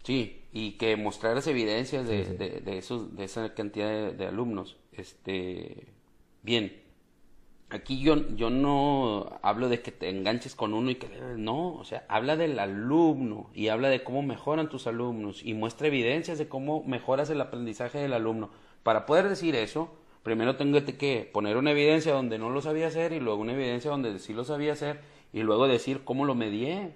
Sí, 0.03 0.43
y 0.53 0.73
que 0.73 0.97
mostraras 0.97 1.47
evidencias 1.47 2.07
de, 2.07 2.25
de, 2.61 2.79
esos, 2.79 3.17
de 3.17 3.25
esa 3.25 3.55
cantidad 3.55 3.89
de, 3.89 4.13
de 4.13 4.27
alumnos. 4.27 4.77
Este, 4.93 5.89
bien, 6.43 6.85
Aquí 7.75 8.01
yo, 8.01 8.29
yo 8.37 8.51
no 8.51 9.41
hablo 9.43 9.69
de 9.69 9.81
que 9.81 9.91
te 9.91 10.09
enganches 10.09 10.55
con 10.55 10.75
uno 10.75 10.93
y 10.93 10.95
que 10.95 11.09
no, 11.37 11.75
o 11.75 11.85
sea, 11.85 12.05
habla 12.09 12.37
del 12.37 12.61
alumno 12.61 13.51
y 13.53 13.67
habla 13.67 13.89
de 13.89 14.05
cómo 14.05 14.23
mejoran 14.23 14.69
tus 14.69 14.87
alumnos 14.87 15.45
y 15.45 15.55
muestra 15.55 15.89
evidencias 15.89 16.39
de 16.39 16.47
cómo 16.47 16.85
mejoras 16.85 17.31
el 17.31 17.41
aprendizaje 17.41 17.99
del 17.99 18.13
alumno. 18.13 18.51
Para 18.85 19.07
poder 19.07 19.29
decir 19.29 19.57
eso, 19.57 19.91
primero 20.23 20.55
tengo 20.55 20.79
que 20.85 21.29
poner 21.33 21.57
una 21.57 21.73
evidencia 21.73 22.13
donde 22.13 22.39
no 22.39 22.49
lo 22.49 22.61
sabía 22.61 22.87
hacer 22.87 23.13
y 23.13 23.19
luego 23.19 23.41
una 23.41 23.55
evidencia 23.55 23.91
donde 23.91 24.21
sí 24.21 24.35
lo 24.35 24.45
sabía 24.45 24.75
hacer 24.75 25.01
y 25.33 25.41
luego 25.43 25.67
decir 25.67 26.05
cómo 26.05 26.27
lo 26.27 26.37
medié. 26.37 26.93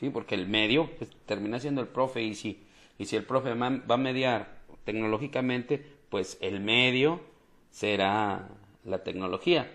Sí, 0.00 0.10
porque 0.10 0.34
el 0.34 0.48
medio 0.48 0.90
pues, 0.98 1.10
termina 1.26 1.60
siendo 1.60 1.80
el 1.80 1.88
profe 1.88 2.22
y 2.22 2.34
si, 2.34 2.58
y 2.98 3.04
si 3.04 3.16
el 3.16 3.24
profe 3.24 3.54
va 3.54 3.94
a 3.94 3.96
mediar 3.96 4.58
tecnológicamente, 4.84 5.84
pues 6.08 6.38
el 6.40 6.60
medio 6.60 7.20
será 7.70 8.48
la 8.84 9.04
tecnología 9.04 9.70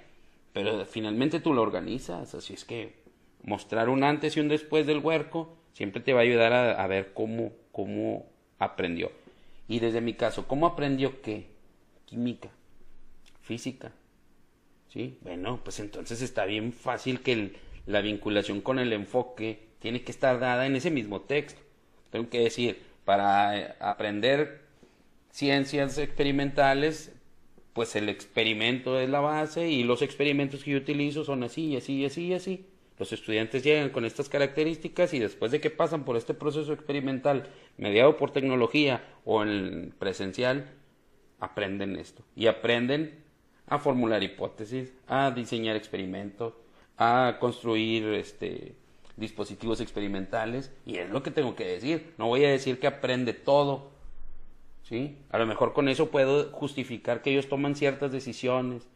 pero 0.56 0.86
finalmente 0.86 1.42
tú 1.42 1.54
lo 1.54 1.62
organizas, 1.62 2.34
así 2.34 2.54
es 2.54 2.64
que 2.64 2.94
mostrar 3.44 3.90
un 3.90 4.06
antes 4.06 4.38
y 4.38 4.40
un 4.40 4.48
después 4.48 4.88
del 4.88 5.00
huerco 5.00 5.54
siempre 5.74 6.02
te 6.02 6.14
va 6.14 6.22
a 6.22 6.24
ayudar 6.24 6.54
a, 6.54 6.88
ver 6.88 7.12
cómo, 7.14 7.52
cómo 7.74 8.26
aprendió. 8.58 9.12
Y 9.68 9.80
desde 9.80 10.00
mi 10.00 10.14
caso, 10.14 10.48
¿cómo 10.48 10.66
aprendió 10.66 11.22
qué? 11.22 11.48
Química, 12.06 12.52
física. 13.42 13.92
¿Sí? 14.88 15.18
Bueno, 15.24 15.60
pues 15.62 15.82
entonces 15.82 16.22
está 16.22 16.46
bien 16.46 16.72
fácil 16.72 17.20
que 17.20 17.52
la 17.86 18.00
vinculación 18.00 18.62
con 18.62 18.80
el 18.80 18.94
enfoque 18.94 19.60
tiene 19.80 20.04
que 20.04 20.12
estar 20.12 20.40
dada 20.40 20.66
en 20.66 20.76
ese 20.76 20.92
mismo 20.92 21.22
texto. 21.22 21.62
Tengo 22.12 22.30
que 22.30 22.40
decir, 22.40 22.82
para 23.04 23.60
eh, 23.60 23.76
aprender 23.80 24.62
ciencias 25.32 25.98
experimentales 25.98 27.12
pues 27.76 27.94
el 27.98 28.08
experimento 28.08 29.02
es 29.02 29.10
la 29.10 29.20
base 29.20 29.68
y 29.68 29.84
los 29.84 30.02
experimentos 30.02 30.64
que 30.64 30.72
yo 30.72 30.78
utilizo 30.78 31.26
son 31.26 31.44
así 31.44 31.76
así 31.76 32.06
así 32.06 32.34
así. 32.34 32.66
Los 32.98 33.12
estudiantes 33.12 33.66
llegan 33.66 33.90
con 33.90 34.06
estas 34.06 34.30
características 34.30 35.14
y 35.14 35.20
después 35.20 35.52
de 35.52 35.60
que 35.60 35.70
pasan 35.70 36.06
por 36.06 36.16
este 36.16 36.34
proceso 36.34 36.72
experimental 36.72 37.50
mediado 37.76 38.16
por 38.16 38.32
tecnología 38.32 39.04
o 39.26 39.44
en 39.44 39.94
presencial, 40.00 40.72
aprenden 41.42 41.98
esto. 41.98 42.24
Y 42.34 42.48
aprenden 42.48 43.26
a 43.68 43.80
formular 43.80 44.24
hipótesis, 44.24 44.94
a 45.08 45.32
diseñar 45.32 45.76
experimentos, 45.76 46.54
a 46.98 47.36
construir 47.42 48.06
este, 48.14 48.76
dispositivos 49.18 49.82
experimentales. 49.82 50.72
Y 50.86 50.98
es 50.98 51.10
lo 51.10 51.24
que 51.24 51.32
tengo 51.32 51.56
que 51.56 51.66
decir. 51.66 52.14
No 52.18 52.28
voy 52.28 52.46
a 52.46 52.50
decir 52.50 52.80
que 52.80 52.88
aprende 52.88 53.34
todo, 53.34 53.92
¿sí? 54.84 55.18
A 55.30 55.38
lo 55.38 55.46
mejor 55.46 55.74
con 55.74 55.90
eso 55.90 56.10
puedo 56.10 56.52
justificar 56.52 57.22
que 57.22 57.32
ellos 57.32 57.50
toman 57.50 57.76
ciertas 57.76 58.12
decisiones. 58.12 58.88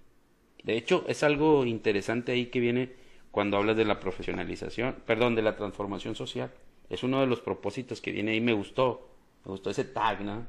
De 0.64 0.76
hecho, 0.76 1.06
es 1.08 1.24
algo 1.24 1.66
interesante 1.66 2.34
ahí 2.34 2.48
que 2.48 2.60
viene 2.60 2.94
cuando 3.32 3.58
hablas 3.58 3.78
de 3.78 3.86
la 3.86 4.00
profesionalización, 4.00 4.98
perdón, 5.06 5.36
de 5.36 5.42
la 5.42 5.56
transformación 5.56 6.16
social. 6.16 6.52
Es 6.90 7.04
uno 7.04 7.22
de 7.22 7.28
los 7.28 7.40
propósitos 7.42 8.02
que 8.02 8.12
viene 8.12 8.32
ahí, 8.32 8.42
me 8.42 8.54
gustó, 8.54 9.10
me 9.46 9.52
gustó 9.52 9.70
ese 9.70 9.86
tag, 9.86 10.22
¿no? 10.22 10.46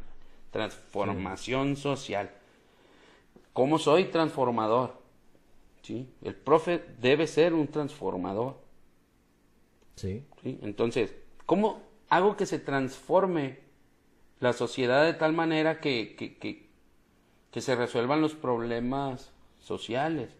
Transformación 0.50 1.76
social. 1.76 2.30
¿Cómo 3.52 3.78
soy 3.78 4.04
transformador? 4.04 4.98
¿Sí? 5.82 6.08
El 6.22 6.34
profe 6.34 6.82
debe 7.00 7.26
ser 7.26 7.54
un 7.54 7.68
transformador. 7.68 8.59
Sí. 10.00 10.24
¿Sí? 10.42 10.58
Entonces, 10.62 11.14
¿cómo 11.46 11.82
hago 12.10 12.36
que 12.36 12.44
se 12.44 12.58
transforme 12.58 13.58
la 14.40 14.52
sociedad 14.52 15.04
de 15.04 15.14
tal 15.14 15.32
manera 15.32 15.80
que, 15.80 16.16
que, 16.16 16.36
que, 16.36 17.60
se 17.60 17.76
resuelvan 17.76 18.20
los 18.20 18.34
problemas 18.34 19.32
sociales. 19.58 20.30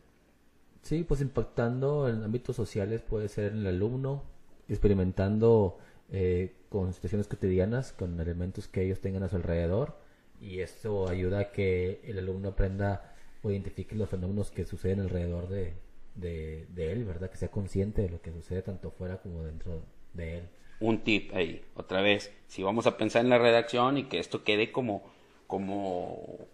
Sí, 0.82 1.04
pues 1.04 1.20
impactando 1.20 2.08
en 2.08 2.24
ámbitos 2.24 2.56
sociales 2.56 3.02
puede 3.02 3.28
ser 3.28 3.52
en 3.52 3.58
el 3.58 3.66
alumno, 3.66 4.22
experimentando 4.68 5.78
eh, 6.10 6.54
con 6.70 6.92
situaciones 6.94 7.28
cotidianas, 7.28 7.92
con 7.92 8.18
elementos 8.18 8.68
que 8.68 8.82
ellos 8.82 9.00
tengan 9.00 9.22
a 9.22 9.28
su 9.28 9.36
alrededor 9.36 9.98
y 10.40 10.60
esto 10.60 11.08
ayuda 11.08 11.40
a 11.40 11.52
que 11.52 12.00
el 12.04 12.18
alumno 12.18 12.48
aprenda 12.48 13.14
o 13.42 13.50
identifique 13.50 13.94
los 13.94 14.08
fenómenos 14.08 14.50
que 14.50 14.64
suceden 14.64 15.00
alrededor 15.00 15.48
de, 15.48 15.74
de, 16.20 16.66
él, 16.76 17.04
¿verdad? 17.04 17.30
Que 17.30 17.36
sea 17.36 17.50
consciente 17.50 18.02
de 18.02 18.10
lo 18.10 18.20
que 18.20 18.32
sucede 18.32 18.62
tanto 18.62 18.90
fuera 18.90 19.18
como 19.18 19.42
dentro 19.42 19.82
de 20.14 20.38
él. 20.38 20.48
Un 20.80 21.02
tip 21.04 21.34
ahí, 21.34 21.62
otra 21.74 22.00
vez, 22.00 22.32
si 22.46 22.62
vamos 22.62 22.86
a 22.86 22.96
pensar 22.96 23.22
en 23.22 23.30
la 23.30 23.38
redacción 23.38 23.98
y 23.98 24.04
que 24.04 24.18
esto 24.18 24.44
quede 24.44 24.72
como, 24.72 25.02
como, 25.46 26.46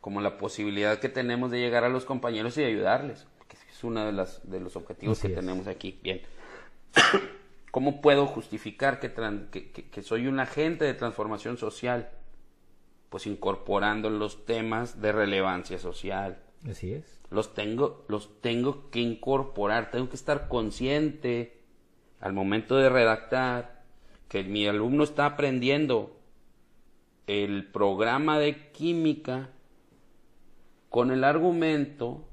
como 0.00 0.20
la 0.20 0.38
posibilidad 0.38 0.98
que 0.98 1.10
tenemos 1.10 1.50
de 1.50 1.60
llegar 1.60 1.84
a 1.84 1.90
los 1.90 2.04
compañeros 2.04 2.56
y 2.56 2.64
ayudarles, 2.64 3.26
porque 3.36 3.56
es 3.70 3.84
uno 3.84 4.06
de, 4.06 4.12
las, 4.12 4.48
de 4.50 4.60
los 4.60 4.74
objetivos 4.76 5.20
que 5.20 5.28
tenemos 5.28 5.66
aquí. 5.66 5.98
Bien. 6.02 6.22
¿Cómo 7.72 8.02
puedo 8.02 8.26
justificar 8.26 9.00
que, 9.00 9.10
que, 9.70 10.02
soy 10.02 10.26
un 10.26 10.40
agente 10.40 10.84
de 10.84 10.92
transformación 10.92 11.56
social? 11.56 12.10
Pues 13.08 13.26
incorporando 13.26 14.10
los 14.10 14.44
temas 14.44 15.00
de 15.00 15.10
relevancia 15.10 15.78
social. 15.78 16.38
Así 16.68 16.92
es. 16.92 17.20
Los 17.30 17.54
tengo, 17.54 18.04
los 18.08 18.40
tengo 18.40 18.90
que 18.90 19.00
incorporar, 19.00 19.90
tengo 19.90 20.08
que 20.08 20.16
estar 20.16 20.48
consciente 20.48 21.60
al 22.20 22.32
momento 22.32 22.76
de 22.76 22.88
redactar 22.88 23.82
que 24.28 24.44
mi 24.44 24.66
alumno 24.66 25.04
está 25.04 25.26
aprendiendo 25.26 26.16
el 27.26 27.66
programa 27.70 28.38
de 28.38 28.70
química 28.70 29.50
con 30.88 31.10
el 31.10 31.24
argumento 31.24 32.28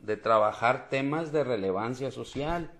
de 0.00 0.16
trabajar 0.16 0.88
temas 0.88 1.32
de 1.32 1.44
relevancia 1.44 2.10
social 2.10 2.70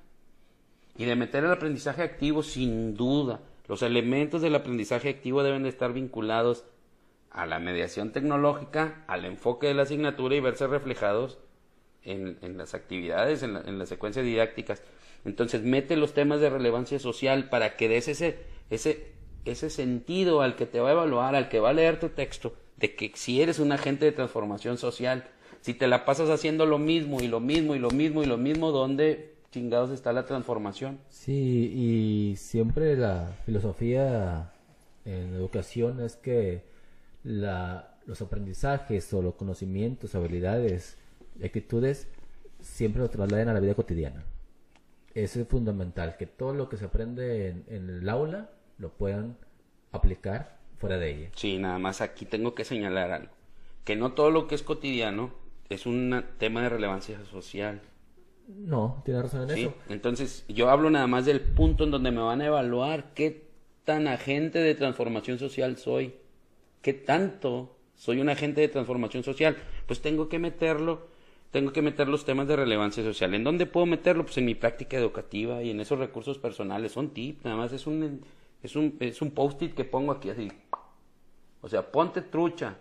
y 0.96 1.04
de 1.04 1.16
meter 1.16 1.44
el 1.44 1.52
aprendizaje 1.52 2.02
activo 2.02 2.42
sin 2.42 2.94
duda. 2.94 3.40
Los 3.66 3.82
elementos 3.82 4.40
del 4.40 4.54
aprendizaje 4.54 5.10
activo 5.10 5.42
deben 5.42 5.62
de 5.62 5.68
estar 5.68 5.92
vinculados 5.92 6.64
a 7.30 7.46
la 7.46 7.58
mediación 7.58 8.12
tecnológica, 8.12 9.04
al 9.06 9.24
enfoque 9.24 9.68
de 9.68 9.74
la 9.74 9.82
asignatura 9.82 10.34
y 10.34 10.40
verse 10.40 10.66
reflejados 10.66 11.38
en, 12.02 12.56
las 12.56 12.74
actividades, 12.74 13.42
en, 13.42 13.78
las 13.78 13.88
secuencias 13.88 14.24
didácticas. 14.24 14.82
Entonces, 15.24 15.62
mete 15.62 15.96
los 15.96 16.14
temas 16.14 16.40
de 16.40 16.50
relevancia 16.50 16.98
social 16.98 17.48
para 17.48 17.76
que 17.76 17.88
des 17.88 18.08
ese, 18.08 18.38
ese, 18.70 19.12
ese 19.44 19.68
sentido 19.68 20.40
al 20.40 20.56
que 20.56 20.66
te 20.66 20.80
va 20.80 20.88
a 20.90 20.92
evaluar, 20.92 21.34
al 21.34 21.48
que 21.48 21.60
va 21.60 21.70
a 21.70 21.74
leer 21.74 22.00
tu 22.00 22.08
texto, 22.08 22.54
de 22.76 22.94
que 22.94 23.12
si 23.14 23.42
eres 23.42 23.58
un 23.58 23.72
agente 23.72 24.06
de 24.06 24.12
transformación 24.12 24.78
social, 24.78 25.24
si 25.60 25.74
te 25.74 25.86
la 25.86 26.04
pasas 26.04 26.30
haciendo 26.30 26.66
lo 26.66 26.78
mismo 26.78 27.20
y 27.20 27.28
lo 27.28 27.40
mismo 27.40 27.74
y 27.74 27.78
lo 27.78 27.90
mismo 27.90 28.22
y 28.22 28.26
lo 28.26 28.38
mismo, 28.38 28.70
¿dónde 28.70 29.34
chingados 29.50 29.90
está 29.90 30.12
la 30.12 30.24
transformación? 30.24 30.98
Sí, 31.08 31.72
y 31.74 32.36
siempre 32.36 32.96
la 32.96 33.32
filosofía 33.44 34.52
en 35.04 35.34
educación 35.34 36.00
es 36.00 36.16
que 36.16 36.62
la, 37.22 37.98
los 38.06 38.22
aprendizajes 38.22 39.12
o 39.12 39.22
los 39.22 39.34
conocimientos, 39.34 40.14
habilidades, 40.14 40.98
actitudes, 41.42 42.08
siempre 42.60 43.02
lo 43.02 43.10
trasladen 43.10 43.48
a 43.48 43.54
la 43.54 43.60
vida 43.60 43.74
cotidiana. 43.74 44.24
Eso 45.14 45.40
es 45.40 45.48
fundamental, 45.48 46.16
que 46.16 46.26
todo 46.26 46.54
lo 46.54 46.68
que 46.68 46.76
se 46.76 46.84
aprende 46.84 47.48
en, 47.48 47.64
en 47.68 47.88
el 47.88 48.08
aula 48.08 48.50
lo 48.78 48.90
puedan 48.90 49.36
aplicar 49.92 50.58
fuera 50.78 50.98
de 50.98 51.10
ella. 51.10 51.30
Sí, 51.34 51.58
nada 51.58 51.78
más 51.78 52.00
aquí 52.00 52.24
tengo 52.24 52.54
que 52.54 52.64
señalar 52.64 53.10
algo, 53.10 53.32
que 53.84 53.96
no 53.96 54.12
todo 54.12 54.30
lo 54.30 54.46
que 54.46 54.54
es 54.54 54.62
cotidiano 54.62 55.32
es 55.68 55.86
un 55.86 56.24
tema 56.38 56.62
de 56.62 56.68
relevancia 56.68 57.24
social. 57.26 57.80
No, 58.48 59.02
tiene 59.04 59.22
razón 59.22 59.42
en 59.42 59.56
¿Sí? 59.56 59.62
eso. 59.62 59.74
Entonces, 59.88 60.44
yo 60.48 60.70
hablo 60.70 60.88
nada 60.88 61.06
más 61.06 61.26
del 61.26 61.40
punto 61.40 61.84
en 61.84 61.90
donde 61.90 62.10
me 62.10 62.22
van 62.22 62.40
a 62.40 62.46
evaluar 62.46 63.12
qué 63.12 63.48
tan 63.84 64.06
agente 64.06 64.58
de 64.58 64.74
transformación 64.74 65.38
social 65.38 65.76
soy. 65.76 66.14
¿Qué 66.82 66.92
tanto 66.92 67.76
soy 67.94 68.20
un 68.20 68.28
agente 68.28 68.60
de 68.60 68.68
transformación 68.68 69.22
social? 69.22 69.56
Pues 69.86 70.00
tengo 70.00 70.28
que 70.28 70.38
meterlo, 70.38 71.08
tengo 71.50 71.72
que 71.72 71.82
meter 71.82 72.08
los 72.08 72.24
temas 72.24 72.46
de 72.46 72.56
relevancia 72.56 73.02
social. 73.02 73.34
¿En 73.34 73.44
dónde 73.44 73.66
puedo 73.66 73.86
meterlo? 73.86 74.24
Pues 74.24 74.38
en 74.38 74.44
mi 74.44 74.54
práctica 74.54 74.96
educativa 74.96 75.62
y 75.62 75.70
en 75.70 75.80
esos 75.80 75.98
recursos 75.98 76.38
personales. 76.38 76.92
Son 76.92 77.10
tips, 77.10 77.44
nada 77.44 77.56
más 77.56 77.72
es 77.72 77.86
un, 77.86 78.22
es 78.62 78.76
un, 78.76 78.96
es 79.00 79.20
un 79.22 79.30
post-it 79.32 79.74
que 79.74 79.84
pongo 79.84 80.12
aquí 80.12 80.30
así. 80.30 80.50
O 81.60 81.68
sea, 81.68 81.90
ponte 81.90 82.22
trucha. 82.22 82.76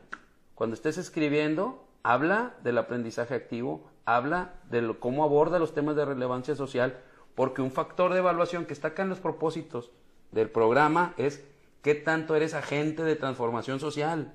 Cuando 0.53 0.75
estés 0.75 0.97
escribiendo, 0.97 1.87
habla 2.03 2.55
del 2.63 2.77
aprendizaje 2.77 3.33
activo, 3.33 3.89
habla 4.05 4.53
de 4.69 4.95
cómo 4.99 5.23
aborda 5.23 5.59
los 5.59 5.73
temas 5.73 5.95
de 5.95 6.05
relevancia 6.05 6.55
social, 6.55 6.97
porque 7.35 7.61
un 7.61 7.71
factor 7.71 8.13
de 8.13 8.19
evaluación 8.19 8.65
que 8.65 8.73
está 8.73 8.89
acá 8.89 9.03
en 9.03 9.09
los 9.09 9.19
propósitos 9.19 9.91
del 10.31 10.49
programa 10.49 11.13
es 11.17 11.45
¿Qué 11.81 11.95
tanto 11.95 12.35
eres 12.35 12.53
agente 12.53 13.03
de 13.03 13.15
transformación 13.15 13.79
social? 13.79 14.33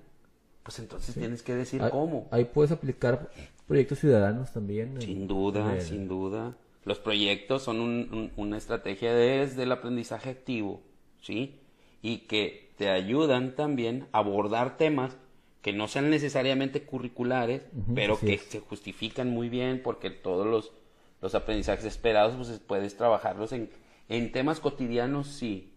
Pues 0.63 0.79
entonces 0.79 1.15
tienes 1.15 1.43
que 1.43 1.55
decir 1.55 1.83
cómo. 1.91 2.29
Ahí 2.31 2.45
puedes 2.45 2.71
aplicar 2.71 3.31
proyectos 3.67 3.99
ciudadanos 3.99 4.53
también. 4.53 5.01
Sin 5.01 5.27
duda, 5.27 5.81
sin 5.81 6.09
duda. 6.09 6.57
Los 6.85 6.99
proyectos 6.99 7.63
son 7.63 8.31
una 8.37 8.57
estrategia 8.57 9.15
desde 9.15 9.65
el 9.65 9.73
aprendizaje 9.73 10.31
activo, 10.31 10.83
¿sí? 11.21 11.61
Y 12.01 12.19
que 12.27 12.73
te 12.77 12.91
ayudan 12.91 13.55
también 13.55 14.09
a 14.13 14.19
abordar 14.19 14.77
temas 14.77 15.17
que 15.63 15.73
no 15.73 15.87
sean 15.87 16.11
necesariamente 16.11 16.83
curriculares, 16.83 17.63
pero 17.95 18.19
que 18.19 18.39
se 18.39 18.59
justifican 18.59 19.31
muy 19.31 19.49
bien 19.49 19.81
porque 19.83 20.11
todos 20.11 20.45
los, 20.45 20.73
los 21.21 21.37
aprendizajes 21.37 21.85
esperados, 21.85 22.35
pues 22.35 22.59
puedes 22.59 22.97
trabajarlos 22.97 23.53
en, 23.53 23.71
en 24.09 24.33
temas 24.33 24.59
cotidianos, 24.59 25.29
sí, 25.29 25.72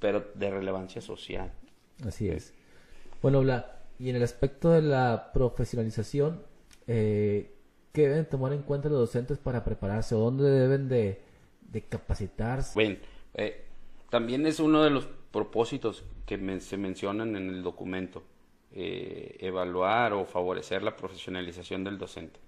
pero 0.00 0.24
de 0.34 0.50
relevancia 0.50 1.00
social. 1.00 1.52
Así 2.04 2.28
es. 2.28 2.52
Bueno, 3.22 3.40
Bla, 3.40 3.80
y 3.98 4.10
en 4.10 4.16
el 4.16 4.22
aspecto 4.22 4.70
de 4.70 4.82
la 4.82 5.30
profesionalización, 5.32 6.42
eh, 6.86 7.54
¿qué 7.92 8.08
deben 8.08 8.28
tomar 8.28 8.52
en 8.52 8.62
cuenta 8.62 8.88
los 8.88 8.98
docentes 8.98 9.38
para 9.38 9.62
prepararse 9.62 10.14
o 10.14 10.18
dónde 10.18 10.50
deben 10.50 10.88
de, 10.88 11.22
capacitarse? 11.88 12.72
Bueno, 12.74 12.96
eh, 13.34 13.66
también 14.08 14.46
es 14.46 14.58
uno 14.58 14.82
de 14.82 14.90
los 14.90 15.06
propósitos 15.30 16.02
que 16.26 16.60
se 16.60 16.76
mencionan 16.76 17.36
en 17.36 17.50
el 17.50 17.62
documento, 17.62 18.22
eh, 18.72 19.36
evaluar 19.40 20.14
o 20.14 20.24
favorecer 20.24 20.82
la 20.82 20.96
profesionalización 20.96 21.84
del 21.84 21.98
docente. 21.98 22.40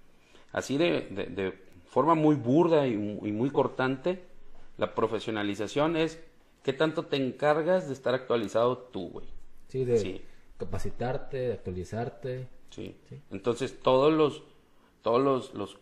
Así 0.51 0.77
de, 0.77 1.53
forma 1.85 2.15
muy 2.15 2.35
burda 2.35 2.87
y 2.87 2.97
muy 2.97 3.49
cortante, 3.51 4.23
la 4.77 4.95
profesionalización 4.95 5.95
es 5.95 6.19
¿Qué 6.63 6.73
tanto 6.73 7.03
te 7.03 7.17
encargas 7.17 7.87
de 7.87 7.93
estar 7.93 8.13
actualizado 8.15 8.77
tú, 8.77 9.09
güey? 9.09 9.27
Sí, 9.67 9.83
de 9.83 10.23
capacitarte, 10.57 11.37
de 11.37 11.53
actualizarte. 11.53 12.47
Sí. 12.69 12.95
Entonces, 13.29 13.79
todos 13.81 14.11
los, 14.13 14.43
todos 15.01 15.21
los, 15.21 15.53
los 15.53 15.77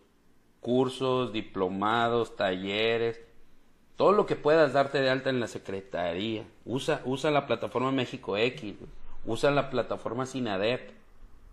cursos, 0.60 1.32
diplomados, 1.32 2.36
talleres, 2.36 3.22
todo 3.96 4.12
lo 4.14 4.26
que 4.26 4.36
puedas 4.36 4.74
darte 4.74 5.00
de 5.00 5.10
alta 5.10 5.30
en 5.30 5.40
la 5.40 5.48
secretaría. 5.48 6.48
Usa, 6.66 7.02
usa 7.06 7.30
la 7.30 7.46
plataforma 7.46 7.92
México 7.92 8.36
X, 8.36 8.76
usa 9.26 9.52
la 9.52 9.70
plataforma 9.70 10.26
Sinadep, 10.26 10.90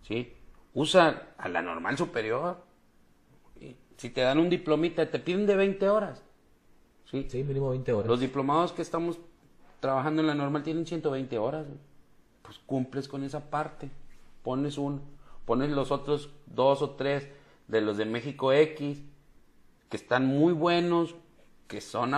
¿sí? 0.01 0.33
Usa 0.73 1.33
a 1.37 1.49
la 1.49 1.61
normal 1.61 1.97
superior. 1.97 2.57
Si 3.97 4.09
te 4.09 4.21
dan 4.21 4.39
un 4.39 4.49
diplomita, 4.49 5.11
te 5.11 5.19
piden 5.19 5.45
de 5.45 5.55
20 5.55 5.89
horas. 5.89 6.23
Sí, 7.09 7.25
sí 7.29 7.43
mínimo 7.43 7.69
20 7.69 7.91
horas. 7.93 8.07
Los 8.07 8.19
diplomados 8.19 8.71
que 8.71 8.81
estamos 8.81 9.17
trabajando 9.79 10.21
en 10.21 10.27
la 10.27 10.35
normal 10.35 10.63
tienen 10.63 10.85
120 10.85 11.37
horas. 11.37 11.65
Pues 12.41 12.59
cumples 12.65 13.07
con 13.07 13.23
esa 13.23 13.49
parte. 13.49 13.89
Pones 14.43 14.77
uno, 14.77 15.01
pones 15.45 15.69
los 15.71 15.91
otros 15.91 16.29
dos 16.45 16.81
o 16.81 16.91
tres 16.91 17.27
de 17.67 17.81
los 17.81 17.97
de 17.97 18.05
México 18.05 18.53
X, 18.53 19.01
que 19.89 19.97
están 19.97 20.25
muy 20.25 20.53
buenos, 20.53 21.15
que 21.67 21.81
son 21.81 22.13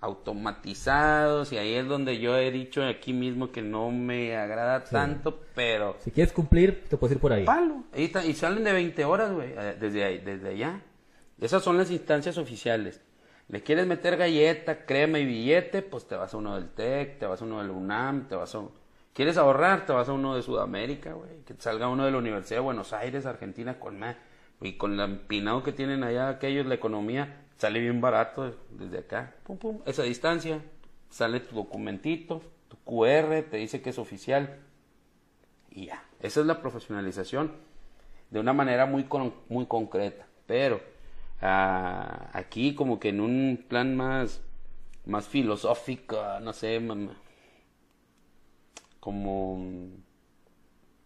automatizados, 0.00 1.52
y 1.52 1.58
ahí 1.58 1.74
es 1.74 1.86
donde 1.86 2.18
yo 2.18 2.36
he 2.36 2.50
dicho 2.50 2.82
aquí 2.82 3.12
mismo 3.12 3.52
que 3.52 3.60
no 3.60 3.90
me 3.90 4.36
agrada 4.36 4.84
tanto, 4.84 5.40
pero... 5.54 5.96
Si 6.00 6.10
quieres 6.10 6.32
cumplir, 6.32 6.84
te 6.88 6.96
puedes 6.96 7.16
ir 7.16 7.20
por 7.20 7.32
ahí. 7.32 7.44
Palo. 7.44 7.84
Y, 7.94 8.16
y 8.18 8.34
salen 8.34 8.64
de 8.64 8.72
20 8.72 9.04
horas, 9.04 9.32
güey, 9.32 9.52
eh, 9.56 9.76
desde, 9.78 10.04
ahí, 10.04 10.18
desde 10.18 10.50
allá. 10.50 10.80
Esas 11.40 11.62
son 11.62 11.76
las 11.76 11.90
instancias 11.90 12.38
oficiales. 12.38 13.02
¿Le 13.48 13.62
quieres 13.62 13.86
meter 13.86 14.16
galleta, 14.16 14.86
crema 14.86 15.18
y 15.18 15.26
billete? 15.26 15.82
Pues 15.82 16.06
te 16.06 16.16
vas 16.16 16.32
a 16.32 16.36
uno 16.36 16.54
del 16.54 16.70
TEC, 16.70 17.18
te 17.18 17.26
vas 17.26 17.42
a 17.42 17.44
uno 17.44 17.58
del 17.60 17.70
UNAM, 17.70 18.28
te 18.28 18.34
vas 18.34 18.54
a... 18.54 18.62
¿Quieres 19.12 19.36
ahorrar? 19.36 19.84
Te 19.84 19.92
vas 19.92 20.08
a 20.08 20.12
uno 20.12 20.34
de 20.34 20.42
Sudamérica, 20.42 21.12
güey. 21.12 21.42
Que 21.44 21.52
te 21.54 21.62
salga 21.62 21.88
uno 21.88 22.04
de 22.06 22.10
la 22.10 22.18
Universidad 22.18 22.58
de 22.58 22.64
Buenos 22.64 22.92
Aires, 22.94 23.26
Argentina, 23.26 23.78
con 23.78 23.98
más. 23.98 24.16
Y 24.60 24.74
con 24.74 24.94
el 24.94 25.00
empinado 25.00 25.62
que 25.62 25.72
tienen 25.72 26.02
allá 26.02 26.28
aquellos, 26.28 26.64
la 26.66 26.74
economía, 26.74 27.44
sale 27.58 27.80
bien 27.80 28.00
barato 28.00 28.54
desde 28.70 29.00
acá. 29.00 29.34
Pum, 29.42 29.58
pum. 29.58 29.80
Esa 29.84 30.02
distancia, 30.04 30.62
sale 31.10 31.40
tu 31.40 31.54
documentito, 31.54 32.40
tu 32.68 32.78
QR, 32.78 33.42
te 33.50 33.58
dice 33.58 33.82
que 33.82 33.90
es 33.90 33.98
oficial. 33.98 34.60
Y 35.70 35.86
ya. 35.86 36.04
Esa 36.20 36.40
es 36.40 36.46
la 36.46 36.62
profesionalización 36.62 37.52
de 38.30 38.40
una 38.40 38.54
manera 38.54 38.86
muy, 38.86 39.06
muy 39.48 39.66
concreta. 39.66 40.26
Pero 40.46 40.80
aquí 41.42 42.74
como 42.74 43.00
que 43.00 43.08
en 43.10 43.20
un 43.20 43.64
plan 43.68 43.96
más 43.96 44.42
más 45.06 45.26
filosófica, 45.26 46.40
no 46.40 46.52
sé, 46.52 46.80
como, 49.00 49.90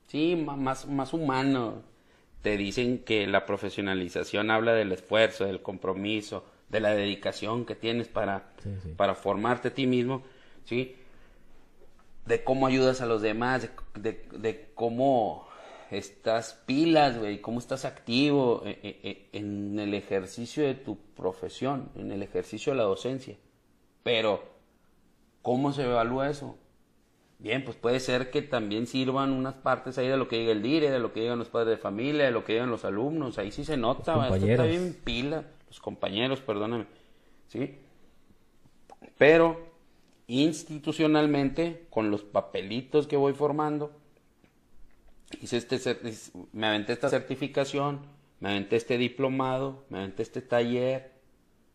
sí, 0.06 0.36
más, 0.36 0.86
más 0.86 1.12
humano. 1.12 1.82
Te 2.42 2.56
dicen 2.56 2.98
que 2.98 3.26
la 3.26 3.44
profesionalización 3.46 4.50
habla 4.50 4.74
del 4.74 4.92
esfuerzo, 4.92 5.46
del 5.46 5.62
compromiso, 5.62 6.44
de 6.68 6.80
la 6.80 6.90
dedicación 6.90 7.64
que 7.64 7.74
tienes 7.74 8.08
para, 8.08 8.52
para 8.96 9.14
formarte 9.14 9.68
a 9.68 9.74
ti 9.74 9.86
mismo, 9.86 10.22
¿sí? 10.64 10.94
De 12.24 12.44
cómo 12.44 12.66
ayudas 12.66 13.00
a 13.00 13.06
los 13.06 13.22
demás, 13.22 13.68
de, 13.94 14.26
de 14.32 14.70
cómo 14.74 15.45
estás 15.90 16.62
pilas, 16.66 17.18
güey, 17.18 17.40
cómo 17.40 17.58
estás 17.58 17.84
activo 17.84 18.62
eh, 18.64 18.78
eh, 18.82 19.00
eh, 19.02 19.28
en 19.32 19.78
el 19.78 19.94
ejercicio 19.94 20.64
de 20.64 20.74
tu 20.74 20.96
profesión, 21.14 21.90
en 21.94 22.12
el 22.12 22.22
ejercicio 22.22 22.72
de 22.72 22.78
la 22.78 22.84
docencia. 22.84 23.36
Pero, 24.02 24.42
¿cómo 25.42 25.72
se 25.72 25.84
evalúa 25.84 26.30
eso? 26.30 26.56
Bien, 27.38 27.64
pues 27.64 27.76
puede 27.76 28.00
ser 28.00 28.30
que 28.30 28.42
también 28.42 28.86
sirvan 28.86 29.32
unas 29.32 29.54
partes 29.54 29.98
ahí 29.98 30.08
de 30.08 30.16
lo 30.16 30.26
que 30.26 30.38
diga 30.38 30.52
el 30.52 30.62
DIRE, 30.62 30.90
de 30.90 30.98
lo 30.98 31.12
que 31.12 31.20
digan 31.20 31.38
los 31.38 31.48
padres 31.48 31.76
de 31.76 31.76
familia, 31.76 32.24
de 32.24 32.30
lo 32.30 32.44
que 32.44 32.54
digan 32.54 32.70
los 32.70 32.84
alumnos. 32.84 33.38
Ahí 33.38 33.52
sí 33.52 33.64
se 33.64 33.76
nota, 33.76 34.28
esto 34.28 34.46
está 34.46 34.64
bien 34.64 34.96
pila. 35.04 35.44
Los 35.68 35.80
compañeros, 35.80 36.40
perdóname. 36.40 36.86
¿Sí? 37.48 37.78
Pero 39.18 39.66
institucionalmente, 40.28 41.86
con 41.90 42.10
los 42.10 42.22
papelitos 42.22 43.06
que 43.06 43.16
voy 43.16 43.34
formando, 43.34 43.92
hice 45.40 45.56
este, 45.58 45.78
me 46.52 46.66
aventé 46.66 46.92
esta 46.92 47.08
certificación, 47.08 48.00
me 48.40 48.50
aventé 48.50 48.76
este 48.76 48.98
diplomado, 48.98 49.84
me 49.88 49.98
aventé 49.98 50.22
este 50.22 50.42
taller, 50.42 51.12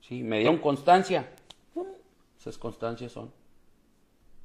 ¿sí? 0.02 0.24
Me 0.24 0.40
dieron 0.40 0.58
constancia. 0.58 1.30
Esas 2.40 2.58
constancias 2.58 3.12
son, 3.12 3.32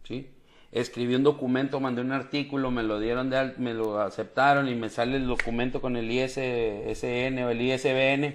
¿sí? 0.05 0.31
Escribí 0.73 1.15
un 1.15 1.23
documento, 1.23 1.81
mandé 1.81 2.03
un 2.03 2.13
artículo, 2.13 2.71
me 2.71 2.83
lo 2.83 3.01
dieron 3.01 3.31
de 3.31 3.55
me 3.57 3.73
lo 3.73 4.01
aceptaron 4.01 4.69
y 4.69 4.75
me 4.75 4.91
sale 4.91 5.17
el 5.17 5.27
documento 5.27 5.81
con 5.81 5.97
el 5.97 6.11
ISSN 6.11 7.39
o 7.45 7.51
el 7.51 7.63
ISBN. 7.63 8.35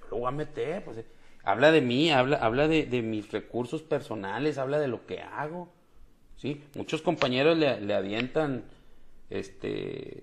Yo 0.00 0.06
lo 0.10 0.16
voy 0.18 0.28
a 0.28 0.32
meter, 0.32 0.84
pues 0.84 1.02
habla 1.44 1.70
de 1.70 1.80
mí, 1.80 2.10
habla, 2.10 2.36
habla 2.38 2.68
de, 2.68 2.84
de 2.84 3.00
mis 3.00 3.30
recursos 3.32 3.82
personales, 3.82 4.58
habla 4.58 4.78
de 4.78 4.88
lo 4.88 5.06
que 5.06 5.20
hago. 5.20 5.72
¿sí? 6.36 6.62
Muchos 6.74 7.00
compañeros 7.00 7.56
le, 7.56 7.80
le 7.80 7.94
avientan 7.94 8.64
este, 9.30 10.22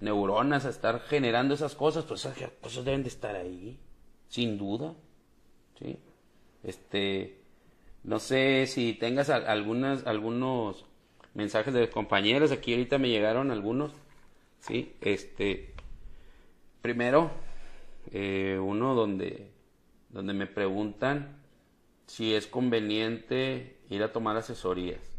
neuronas 0.00 0.64
a 0.66 0.70
estar 0.70 1.00
generando 1.00 1.54
esas 1.54 1.74
cosas, 1.74 2.04
pues 2.04 2.24
esas 2.24 2.50
cosas 2.60 2.84
deben 2.84 3.02
de 3.02 3.08
estar 3.08 3.34
ahí, 3.36 3.78
sin 4.28 4.58
duda, 4.58 4.94
¿sí? 5.78 5.98
Este, 6.62 7.40
no 8.02 8.18
sé 8.18 8.66
si 8.66 8.94
tengas 8.94 9.30
algunas, 9.30 10.06
algunos 10.06 10.84
mensajes 11.34 11.74
de 11.74 11.88
compañeros, 11.90 12.52
aquí 12.52 12.72
ahorita 12.72 12.98
me 12.98 13.08
llegaron 13.08 13.50
algunos, 13.50 13.92
¿sí? 14.60 14.94
Este, 15.00 15.74
primero, 16.82 17.30
eh, 18.12 18.58
uno 18.62 18.94
donde, 18.94 19.50
donde 20.10 20.34
me 20.34 20.46
preguntan 20.46 21.42
si 22.06 22.34
es 22.34 22.46
conveniente 22.46 23.78
ir 23.90 24.02
a 24.02 24.12
tomar 24.12 24.36
asesorías 24.36 25.16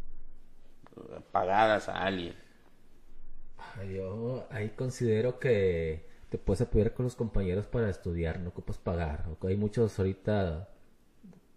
pagadas 1.32 1.88
a 1.88 2.04
alguien. 2.04 2.47
Yo 3.84 4.46
ahí 4.50 4.70
considero 4.70 5.38
que 5.38 6.06
te 6.30 6.38
puedes 6.38 6.60
apoyar 6.60 6.92
con 6.94 7.04
los 7.04 7.16
compañeros 7.16 7.66
para 7.66 7.88
estudiar, 7.88 8.40
no 8.40 8.50
ocupas 8.50 8.78
pagar. 8.78 9.26
Hay 9.42 9.56
muchos 9.56 9.98
ahorita, 9.98 10.68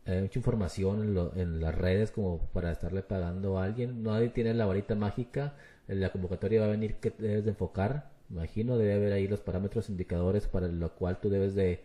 hay 0.06 0.22
mucha 0.22 0.40
información 0.40 1.32
en, 1.36 1.62
las 1.62 1.76
redes 1.76 2.12
como 2.12 2.40
para 2.54 2.72
estarle 2.72 3.02
pagando 3.02 3.58
a 3.60 3.66
alguien. 3.66 4.04
Nadie 4.04 4.30
tiene 4.30 4.54
la 4.54 4.66
varita 4.66 4.96
mágica. 4.96 5.56
En 5.88 6.00
la 6.00 6.12
convocatoria 6.12 6.62
va 6.62 6.68
a 6.68 6.72
venir 6.72 6.96
que 6.96 7.12
debes 7.18 7.44
de 7.44 7.52
enfocar. 7.52 8.12
Imagino, 8.30 8.78
debe 8.78 8.94
haber 8.94 9.14
ahí 9.14 9.28
los 9.28 9.42
parámetros 9.42 9.90
indicadores 9.90 10.48
para 10.48 10.68
lo 10.68 10.96
cual 10.96 11.20
tú 11.20 11.30
debes 11.30 11.54
de 11.54 11.84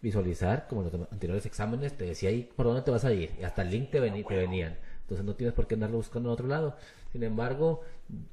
visualizar, 0.00 0.66
como 0.68 0.82
en 0.82 0.90
los 0.90 1.12
anteriores 1.12 1.46
exámenes, 1.46 1.96
te 1.96 2.04
decía 2.04 2.30
ahí 2.30 2.50
por 2.56 2.66
dónde 2.66 2.82
te 2.82 2.90
vas 2.90 3.04
a 3.04 3.12
ir. 3.12 3.30
Y 3.38 3.44
hasta 3.44 3.62
el 3.62 3.70
link 3.70 3.90
te, 3.90 4.00
te 4.00 4.36
venían. 4.36 4.76
Entonces 5.02 5.24
no 5.24 5.34
tienes 5.34 5.54
por 5.54 5.66
qué 5.66 5.74
andarlo 5.74 5.98
buscando 5.98 6.30
en 6.30 6.32
otro 6.32 6.48
lado. 6.48 6.76
Sin 7.12 7.22
embargo, 7.22 7.82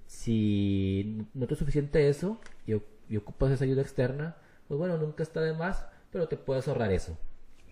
si 0.07 1.25
no 1.33 1.47
te 1.47 1.53
es 1.53 1.59
suficiente 1.59 2.07
eso 2.07 2.39
y, 2.65 2.73
ocupas 3.17 3.51
esa 3.51 3.65
ayuda 3.65 3.81
externa, 3.81 4.37
pues 4.67 4.77
bueno, 4.77 4.97
nunca 4.97 5.21
está 5.23 5.41
de 5.41 5.53
más, 5.53 5.85
pero 6.11 6.27
te 6.27 6.37
puedes 6.37 6.67
ahorrar 6.67 6.91
eso. 6.91 7.17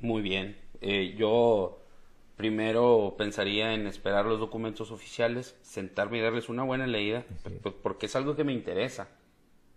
Muy 0.02 0.22
bien. 0.22 0.58
Eh, 0.82 1.16
yo 1.18 1.82
primero 2.36 3.16
pensaría 3.18 3.74
en 3.74 3.88
esperar 3.88 4.26
los 4.26 4.40
documentos 4.40 4.92
oficiales, 4.92 5.58
sentarme 5.62 6.18
y 6.18 6.22
darles 6.22 6.50
una 6.50 6.64
buena 6.64 6.88
leída, 6.88 7.26
pues, 7.62 7.76
porque 7.82 8.08
es 8.08 8.16
algo 8.16 8.36
que 8.36 8.44
me 8.44 8.54
interesa. 8.54 9.08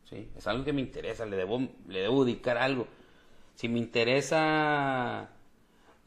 ¿sí? 0.04 0.28
Es 0.36 0.46
algo 0.46 0.64
que 0.64 0.72
me 0.72 0.80
interesa, 0.80 1.26
le 1.26 1.36
debo, 1.36 1.60
le 1.88 2.00
debo 2.00 2.24
dedicar 2.24 2.58
algo. 2.58 2.88
Si 3.54 3.68
me 3.68 3.78
interesa 3.78 5.30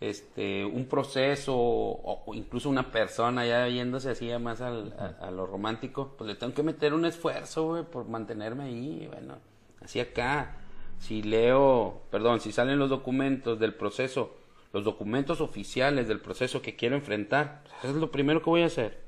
este, 0.09 0.65
un 0.65 0.85
proceso 0.87 1.55
o, 1.55 2.33
incluso 2.33 2.69
una 2.69 2.91
persona 2.91 3.45
ya 3.45 3.69
yéndose 3.69 4.09
así 4.09 4.29
más 4.37 4.59
al, 4.59 4.93
a, 5.21 5.31
lo 5.31 5.45
romántico, 5.45 6.15
pues 6.17 6.27
le 6.27 6.35
tengo 6.35 6.53
que 6.53 6.61
meter 6.61 6.93
un 6.93 7.05
esfuerzo, 7.05 7.87
por 7.89 8.09
mantenerme 8.09 8.65
ahí, 8.65 9.07
bueno, 9.09 9.37
así 9.81 10.01
acá. 10.01 10.57
Si 10.99 11.21
leo, 11.21 12.01
perdón, 12.11 12.41
si 12.41 12.51
salen 12.51 12.79
los 12.79 12.89
documentos 12.89 13.59
del 13.59 13.73
proceso, 13.75 14.35
los 14.73 14.83
documentos 14.83 15.39
oficiales 15.39 16.07
del 16.09 16.19
proceso 16.19 16.61
que 16.61 16.75
quiero 16.75 16.95
enfrentar, 16.95 17.63
pues 17.63 17.93
es 17.93 17.95
lo 17.95 18.11
primero 18.11 18.41
que 18.41 18.49
voy 18.49 18.63
a 18.63 18.67
hacer, 18.67 19.03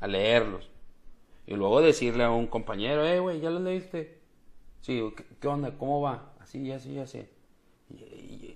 a 0.00 0.06
leerlos. 0.06 0.70
Y 1.46 1.54
luego 1.56 1.82
decirle 1.82 2.24
a 2.24 2.30
un 2.30 2.46
compañero, 2.46 3.04
eh, 3.04 3.20
güey, 3.20 3.40
¿ya 3.40 3.50
lo 3.50 3.60
leíste? 3.60 4.18
Sí, 4.80 5.02
¿qué, 5.40 5.48
onda? 5.48 5.76
¿Cómo 5.76 6.00
va? 6.00 6.32
Así, 6.40 6.72
así, 6.72 6.98
así. 6.98 7.26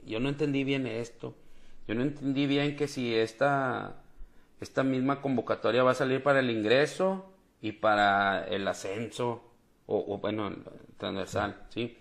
yo 0.06 0.20
no 0.20 0.30
entendí 0.30 0.64
bien 0.64 0.86
esto 0.86 1.34
yo 1.86 1.94
no 1.94 2.02
entendí 2.02 2.46
bien 2.46 2.76
que 2.76 2.88
si 2.88 3.14
esta, 3.14 4.02
esta 4.60 4.82
misma 4.82 5.20
convocatoria 5.20 5.84
va 5.84 5.92
a 5.92 5.94
salir 5.94 6.22
para 6.22 6.40
el 6.40 6.50
ingreso 6.50 7.32
y 7.60 7.72
para 7.72 8.46
el 8.48 8.66
ascenso, 8.66 9.42
o, 9.86 10.18
bueno, 10.18 10.52
transversal, 10.98 11.66
¿sí? 11.68 11.96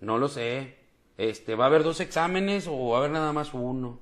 No 0.00 0.18
lo 0.18 0.28
sé. 0.28 0.76
Este, 1.16 1.54
¿Va 1.54 1.64
a 1.64 1.66
haber 1.68 1.84
dos 1.84 2.00
exámenes 2.00 2.66
o 2.68 2.88
va 2.88 2.96
a 2.96 2.98
haber 2.98 3.12
nada 3.12 3.32
más 3.32 3.54
uno? 3.54 3.98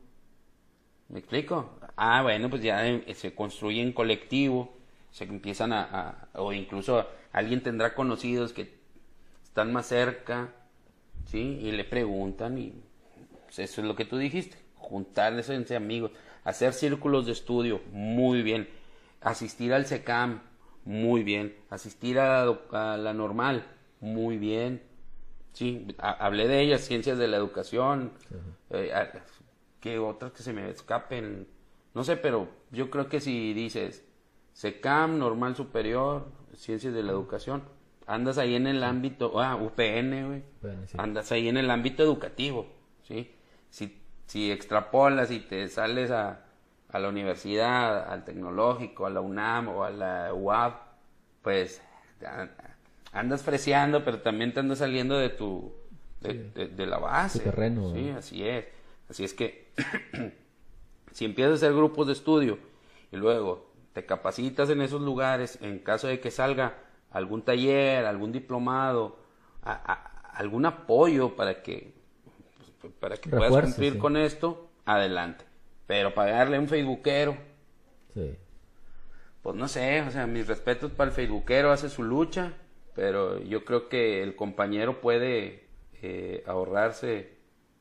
¿Me 1.09 1.21
explico? 1.21 1.79
Ah, 1.97 2.23
bueno, 2.23 2.51
pues 2.51 2.63
ya 2.63 2.85
eh, 2.89 3.15
se 3.15 3.35
construye 3.35 3.81
en 3.81 3.93
colectivo, 3.93 4.77
se 5.13 5.25
empiezan 5.25 5.73
a, 5.73 6.29
o 6.35 6.53
incluso 6.53 7.07
alguien 7.33 7.63
tendrá 7.63 7.95
conocidos 7.95 8.53
que 8.53 8.75
están 9.45 9.73
más 9.73 9.87
cerca, 9.87 10.53
¿sí? 11.27 11.61
Y 11.63 11.71
le 11.71 11.85
preguntan 11.85 12.59
y 12.59 12.73
pues, 13.45 13.61
eso 13.61 13.83
es 13.83 13.87
lo 13.87 13.95
que 13.95 14.07
tú 14.07 14.17
dijiste 14.17 14.62
juntarse 14.93 15.55
entre 15.55 15.75
amigos, 15.75 16.13
hacer 16.45 16.75
círculos 16.75 17.25
de 17.25 17.33
estudio, 17.33 17.81
muy 17.93 18.43
bien, 18.43 18.69
asistir 19.23 19.73
al 19.73 19.87
SECAM, 19.87 20.43
muy 20.85 21.23
bien, 21.23 21.57
asistir 21.71 22.19
a, 22.21 22.45
la 22.99 23.15
normal, 23.15 23.65
muy 24.01 24.37
bien, 24.37 24.83
sí, 25.55 25.87
hablé 25.99 26.47
de 26.47 26.61
ellas, 26.61 26.83
ciencias 26.83 27.17
de 27.17 27.27
la 27.27 27.39
educación, 27.39 28.13
eh, 28.69 28.93
que 29.81 29.99
otras 29.99 30.33
que 30.33 30.43
se 30.43 30.53
me 30.53 30.69
escapen, 30.69 31.49
no 31.95 32.05
sé, 32.05 32.19
pero 32.19 32.49
yo 32.71 32.91
creo 32.91 33.09
que 33.09 33.21
si 33.21 33.55
dices 33.55 34.05
SECAM, 34.53 35.19
normal 35.19 35.57
superior, 35.57 36.27
ciencias 36.55 36.93
de 36.93 37.03
la 37.03 37.13
educación, 37.13 37.63
andas 38.07 38.37
ahí 38.37 38.57
en 38.57 38.67
el 38.67 38.85
ámbito, 38.85 39.41
ah, 39.41 39.57
UPN, 39.57 40.27
güey, 40.27 40.43
andas 40.99 41.33
ahí 41.33 41.49
en 41.49 41.57
el 41.57 41.71
ámbito 41.71 42.03
educativo, 42.03 42.67
¿sí? 43.05 43.31
Si 43.71 44.02
si 44.33 44.51
extrapolas 44.51 45.31
y 45.31 45.41
te 45.41 45.69
sales 45.69 46.11
a, 46.11 46.41
a 46.89 46.99
la 46.99 47.11
universidad, 47.11 48.11
al 48.11 48.25
tecnológico, 48.25 49.05
a 49.05 49.11
la 49.11 49.21
UNAM 49.21 49.69
o 49.69 49.85
a 49.85 49.91
la 49.91 50.33
UAB, 50.33 50.73
pues 51.43 51.83
andas 53.13 53.43
freseando, 53.43 54.03
pero 54.07 54.23
también 54.23 54.55
te 54.55 54.61
andas 54.61 54.79
saliendo 54.79 55.19
de 55.19 55.29
tu, 55.29 55.75
de, 56.23 56.87
la 56.87 56.97
base. 56.97 57.41
terreno. 57.41 57.93
Sí, 57.93 58.09
así 58.09 58.49
es. 58.49 58.65
Así 59.11 59.25
es 59.25 59.35
que 59.35 59.71
si 61.13 61.27
empiezas 61.27 61.53
a 61.53 61.57
hacer 61.57 61.75
grupos 61.75 62.07
de 62.07 62.15
estudio 62.15 62.59
y 63.11 63.17
luego 63.17 63.71
te 63.93 64.07
capacitas 64.07 64.71
en 64.71 64.81
esos 64.81 65.03
lugares, 65.03 65.59
en 65.61 65.79
caso 65.81 66.07
de 66.07 66.21
que 66.21 66.31
salga 66.31 66.79
algún 67.11 67.43
taller, 67.43 68.07
algún 68.07 68.33
diplomado, 68.33 69.19
algún 70.33 70.65
apoyo 70.65 71.37
para 71.37 71.63
que 71.63 72.01
para 72.91 73.17
que 73.17 73.31
puedas 73.31 73.65
cumplir 73.65 73.99
con 73.99 74.17
esto, 74.17 74.71
adelante. 74.85 75.45
Pero 75.87 76.15
pagarle 76.15 76.57
a 76.57 76.61
un 76.61 76.69
facebookero, 76.69 77.37
sí. 78.15 78.37
pues 79.43 79.57
no 79.57 79.69
sé, 79.69 80.03
o 80.03 80.11
sea, 80.11 80.27
mis 80.27 80.47
respetos 80.47 80.91
para 80.93 81.11
el 81.11 81.15
facebookero, 81.15 81.73
hace 81.73 81.89
su 81.89 82.03
lucha, 82.03 82.55
pero 82.95 83.41
yo 83.43 83.65
creo 83.65 83.89
que 83.89 84.23
el 84.23 84.37
compañero 84.37 85.01
puede 85.01 85.67
eh, 86.03 86.43
ahorrarse 86.47 87.37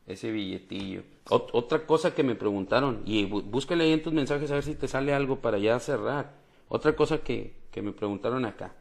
ese 0.08 0.32
billetillo. 0.32 1.04
otra 1.30 1.86
cosa 1.86 2.14
que 2.14 2.24
me 2.24 2.36
preguntaron, 2.36 3.04
y 3.06 3.26
búscale 3.26 3.86
ahí 3.86 3.94
en 3.94 4.04
tus 4.04 4.14
mensajes 4.14 4.52
a 4.52 4.56
ver 4.56 4.64
si 4.64 4.76
te 4.76 4.88
sale 4.88 5.14
algo 5.14 5.38
para 5.40 5.58
ya 5.58 5.80
cerrar. 5.80 6.34
Otra 6.68 6.96
cosa 6.96 7.20
que, 7.20 7.54
que 7.72 7.82
me 7.82 7.92
preguntaron 7.92 8.46
acá. 8.46 8.74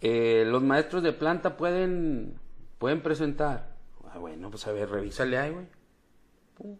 Eh, 0.00 0.44
los 0.46 0.62
maestros 0.62 1.02
de 1.02 1.12
planta 1.12 1.56
pueden, 1.56 2.38
pueden 2.78 3.00
presentar. 3.00 3.77
Ah, 4.12 4.18
bueno, 4.18 4.50
pues 4.50 4.66
a 4.66 4.72
ver, 4.72 4.88
revísale 4.90 5.38
ahí, 5.38 5.52
güey. 5.52 6.78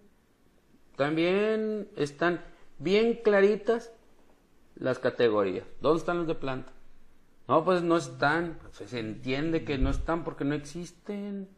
También 0.96 1.88
están 1.96 2.42
bien 2.78 3.20
claritas 3.22 3.92
las 4.74 4.98
categorías. 4.98 5.66
¿Dónde 5.80 5.98
están 5.98 6.18
los 6.18 6.26
de 6.26 6.34
planta? 6.34 6.72
No, 7.46 7.64
pues 7.64 7.82
no 7.82 7.96
están. 7.96 8.58
Se 8.72 8.98
entiende 8.98 9.64
que 9.64 9.78
no 9.78 9.90
están 9.90 10.24
porque 10.24 10.44
no 10.44 10.54
existen. 10.54 11.48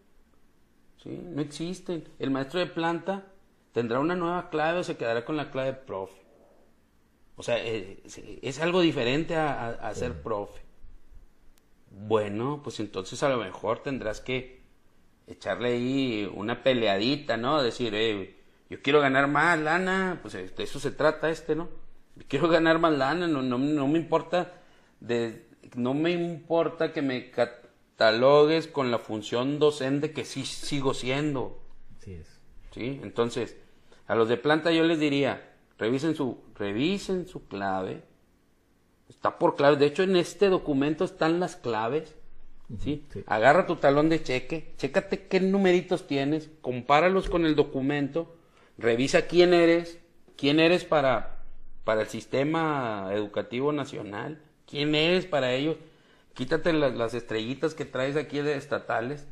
¿Sí? 1.03 1.21
No 1.23 1.41
existen. 1.41 2.05
El 2.19 2.31
maestro 2.31 2.61
de 2.61 2.67
planta 2.67 3.27
tendrá 3.73 3.99
una 3.99 4.15
nueva 4.15 4.51
clave 4.51 4.81
o 4.81 4.85
se 4.85 4.97
quedará 4.97 5.25
con 5.25 5.37
la 5.37 5.51
clave 5.51 5.73
profe. 5.73 6.21
O 7.37 7.43
sea, 7.43 7.57
eh, 7.59 8.03
es, 8.43 8.61
algo 8.61 8.83
diferente 8.83 9.35
a, 9.35 9.91
ser 9.95 10.23
profe. 10.23 10.63
Bueno, 11.91 12.61
pues 12.63 12.79
entonces 12.81 13.23
a 13.23 13.31
lo 13.31 13.39
mejor 13.39 13.83
tendrás 13.83 14.21
que 14.21 14.60
echarle 15.33 15.75
ahí 15.75 16.31
una 16.35 16.63
peleadita, 16.63 17.37
¿no? 17.37 17.63
Decir, 17.63 17.95
eh, 17.95 18.37
yo 18.69 18.83
quiero 18.83 19.01
ganar 19.01 19.29
más 19.29 19.59
lana, 19.59 20.19
pues 20.23 20.35
de 20.35 20.63
eso 20.63 20.79
se 20.79 20.91
trata 20.91 21.31
este, 21.31 21.55
¿no? 21.55 21.69
Yo 22.17 22.25
quiero 22.29 22.49
ganar 22.49 22.79
más 22.79 22.93
lana, 22.93 23.27
no, 23.27 23.43
no, 23.43 23.59
no 23.59 23.89
me 23.89 23.99
importa, 23.99 24.53
de, 25.01 25.47
no 25.75 25.95
me 25.95 26.11
importa 26.11 26.93
que 26.93 27.03
me 27.03 27.31
catalogues 27.31 28.67
con 28.67 28.91
la 28.91 28.99
función 28.99 29.59
docente 29.59 30.13
que 30.13 30.25
sí 30.25 30.45
sigo 30.45 30.95
siendo. 30.95 31.63
Sí 31.99 32.15
es. 32.15 32.41
¿Sí? 32.73 33.01
Entonces, 33.03 33.57
a 34.07 34.15
los 34.15 34.29
de 34.29 34.37
planta 34.37 34.71
yo 34.71 34.85
les 34.85 35.01
diría, 35.01 35.51
Revisen 35.81 36.15
su, 36.15 36.37
revisen 36.57 37.27
su 37.27 37.49
clave. 37.49 38.05
Está 39.09 39.39
por 39.39 39.57
clave. 39.57 39.79
De 39.79 39.87
hecho, 39.87 40.03
en 40.03 40.15
este 40.15 40.51
documento 40.51 41.05
están 41.05 41.41
las 41.41 41.57
claves. 41.57 42.15
¿Sí? 42.79 43.05
Agarra 43.27 43.67
tu 43.67 43.77
talón 43.77 44.09
de 44.09 44.23
cheque, 44.23 44.73
chécate 44.77 45.27
qué 45.27 45.41
numeritos 45.41 46.07
tienes, 46.07 46.51
compáralos 46.61 47.29
con 47.29 47.45
el 47.47 47.57
documento, 47.57 48.37
revisa 48.79 49.27
quién 49.27 49.53
eres, 49.55 49.99
quién 50.37 50.61
eres 50.61 50.85
para, 50.85 51.43
para 51.85 52.03
el 52.03 52.09
sistema 52.09 53.11
educativo 53.13 53.73
nacional, 53.73 54.43
quién 54.67 54.95
eres 54.95 55.27
para 55.27 55.53
ellos. 55.53 55.77
Quítate 56.35 56.73
las, 56.73 56.95
las 56.95 57.15
estrellitas 57.15 57.75
que 57.75 57.85
traes 57.85 58.17
aquí 58.17 58.39
de 58.41 58.57
estatales 58.57 59.27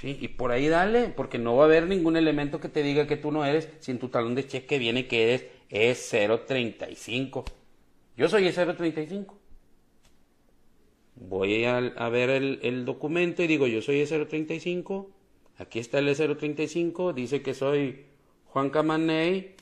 Sí, 0.00 0.16
y 0.20 0.28
por 0.28 0.52
ahí 0.52 0.68
dale, 0.68 1.08
porque 1.08 1.38
no 1.38 1.56
va 1.56 1.64
a 1.64 1.66
haber 1.66 1.88
ningún 1.88 2.16
elemento 2.16 2.60
que 2.60 2.68
te 2.68 2.84
diga 2.84 3.08
que 3.08 3.16
tú 3.16 3.32
no 3.32 3.44
eres, 3.44 3.68
si 3.80 3.90
en 3.90 3.98
tu 3.98 4.08
talón 4.08 4.36
de 4.36 4.46
cheque 4.46 4.78
viene 4.78 5.08
que 5.08 5.24
eres 5.24 5.46
es 5.70 6.08
035. 6.08 7.44
Yo 8.16 8.28
soy 8.28 8.46
el 8.46 8.54
035. 8.54 9.36
Voy 11.20 11.64
a, 11.64 12.08
ver 12.08 12.30
el, 12.30 12.84
documento 12.84 13.42
y 13.42 13.46
digo, 13.46 13.66
yo 13.66 13.82
soy 13.82 14.00
el 14.00 14.08
035. 14.08 15.10
Aquí 15.58 15.80
está 15.80 15.98
el 15.98 16.14
035, 16.14 17.12
dice 17.12 17.42
que 17.42 17.54
soy 17.54 18.06
Juan 18.46 18.70
Camaney. 18.70 19.56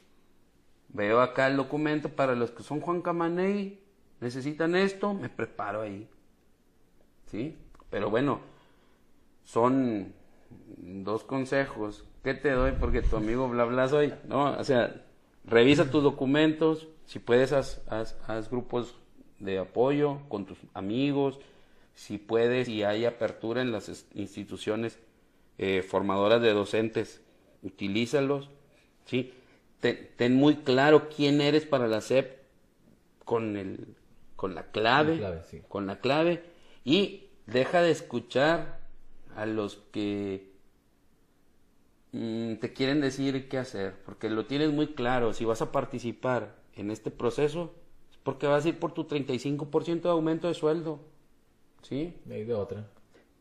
Veo 0.88 1.20
acá 1.20 1.46
el 1.46 1.56
documento 1.56 2.10
para 2.10 2.34
los 2.34 2.50
que 2.50 2.62
son 2.62 2.80
Juan 2.80 3.02
Camaney, 3.02 3.80
necesitan 4.20 4.74
esto, 4.76 5.14
me 5.14 5.28
preparo 5.28 5.82
ahí. 5.82 6.08
¿Sí? 7.26 7.56
Pero 7.90 8.10
bueno, 8.10 8.40
son 9.44 10.12
dos 10.78 11.24
consejos. 11.24 12.04
¿Qué 12.22 12.34
te 12.34 12.50
doy? 12.50 12.72
Porque 12.78 13.02
tu 13.02 13.16
amigo 13.16 13.48
bla 13.48 13.64
bla 13.64 13.88
soy. 13.88 14.12
No, 14.28 14.52
o 14.58 14.64
sea, 14.64 15.04
revisa 15.44 15.90
tus 15.90 16.02
documentos. 16.02 16.88
Si 17.06 17.18
puedes, 17.18 17.52
haz, 17.52 18.50
grupos 18.50 18.96
de 19.38 19.58
apoyo 19.58 20.20
con 20.28 20.46
tus 20.46 20.58
amigos. 20.74 21.38
Si 21.94 22.18
puedes 22.18 22.68
y 22.68 22.82
hay 22.82 23.04
apertura 23.04 23.62
en 23.62 23.72
las 23.72 24.06
instituciones 24.14 24.98
eh, 25.58 25.82
formadoras 25.82 26.42
de 26.42 26.52
docentes, 26.52 27.22
utilízalos. 27.62 28.50
¿sí? 29.06 29.32
Ten, 29.80 30.34
muy 30.34 30.56
claro 30.56 31.08
quién 31.08 31.40
eres 31.40 31.64
para 31.64 31.86
la 31.86 32.00
SEP 32.00 32.38
con, 33.24 33.56
el, 33.56 33.94
con 34.34 34.54
la 34.54 34.70
clave, 34.70 35.42
con 35.68 35.86
la 35.86 36.00
clave 36.00 36.42
y 36.84 37.26
deja 37.46 37.82
de 37.82 37.90
escuchar 37.90 38.80
a 39.36 39.46
los 39.46 39.76
que 39.92 40.50
mm, 42.12 42.54
te 42.54 42.72
quieren 42.72 43.00
decir 43.00 43.48
qué 43.48 43.58
hacer, 43.58 43.94
porque 44.04 44.30
lo 44.30 44.46
tienes 44.46 44.72
muy 44.72 44.88
claro, 44.88 45.32
si 45.32 45.44
vas 45.44 45.62
a 45.62 45.72
participar 45.72 46.56
en 46.74 46.90
este 46.90 47.10
proceso, 47.10 47.74
es 47.74 47.85
porque 48.26 48.46
vas 48.46 48.66
a 48.66 48.68
ir 48.68 48.78
por 48.78 48.92
tu 48.92 49.04
35% 49.04 50.02
de 50.02 50.10
aumento 50.10 50.48
de 50.48 50.54
sueldo. 50.54 51.00
¿Sí? 51.80 52.12
de 52.26 52.52
otra. 52.52 52.84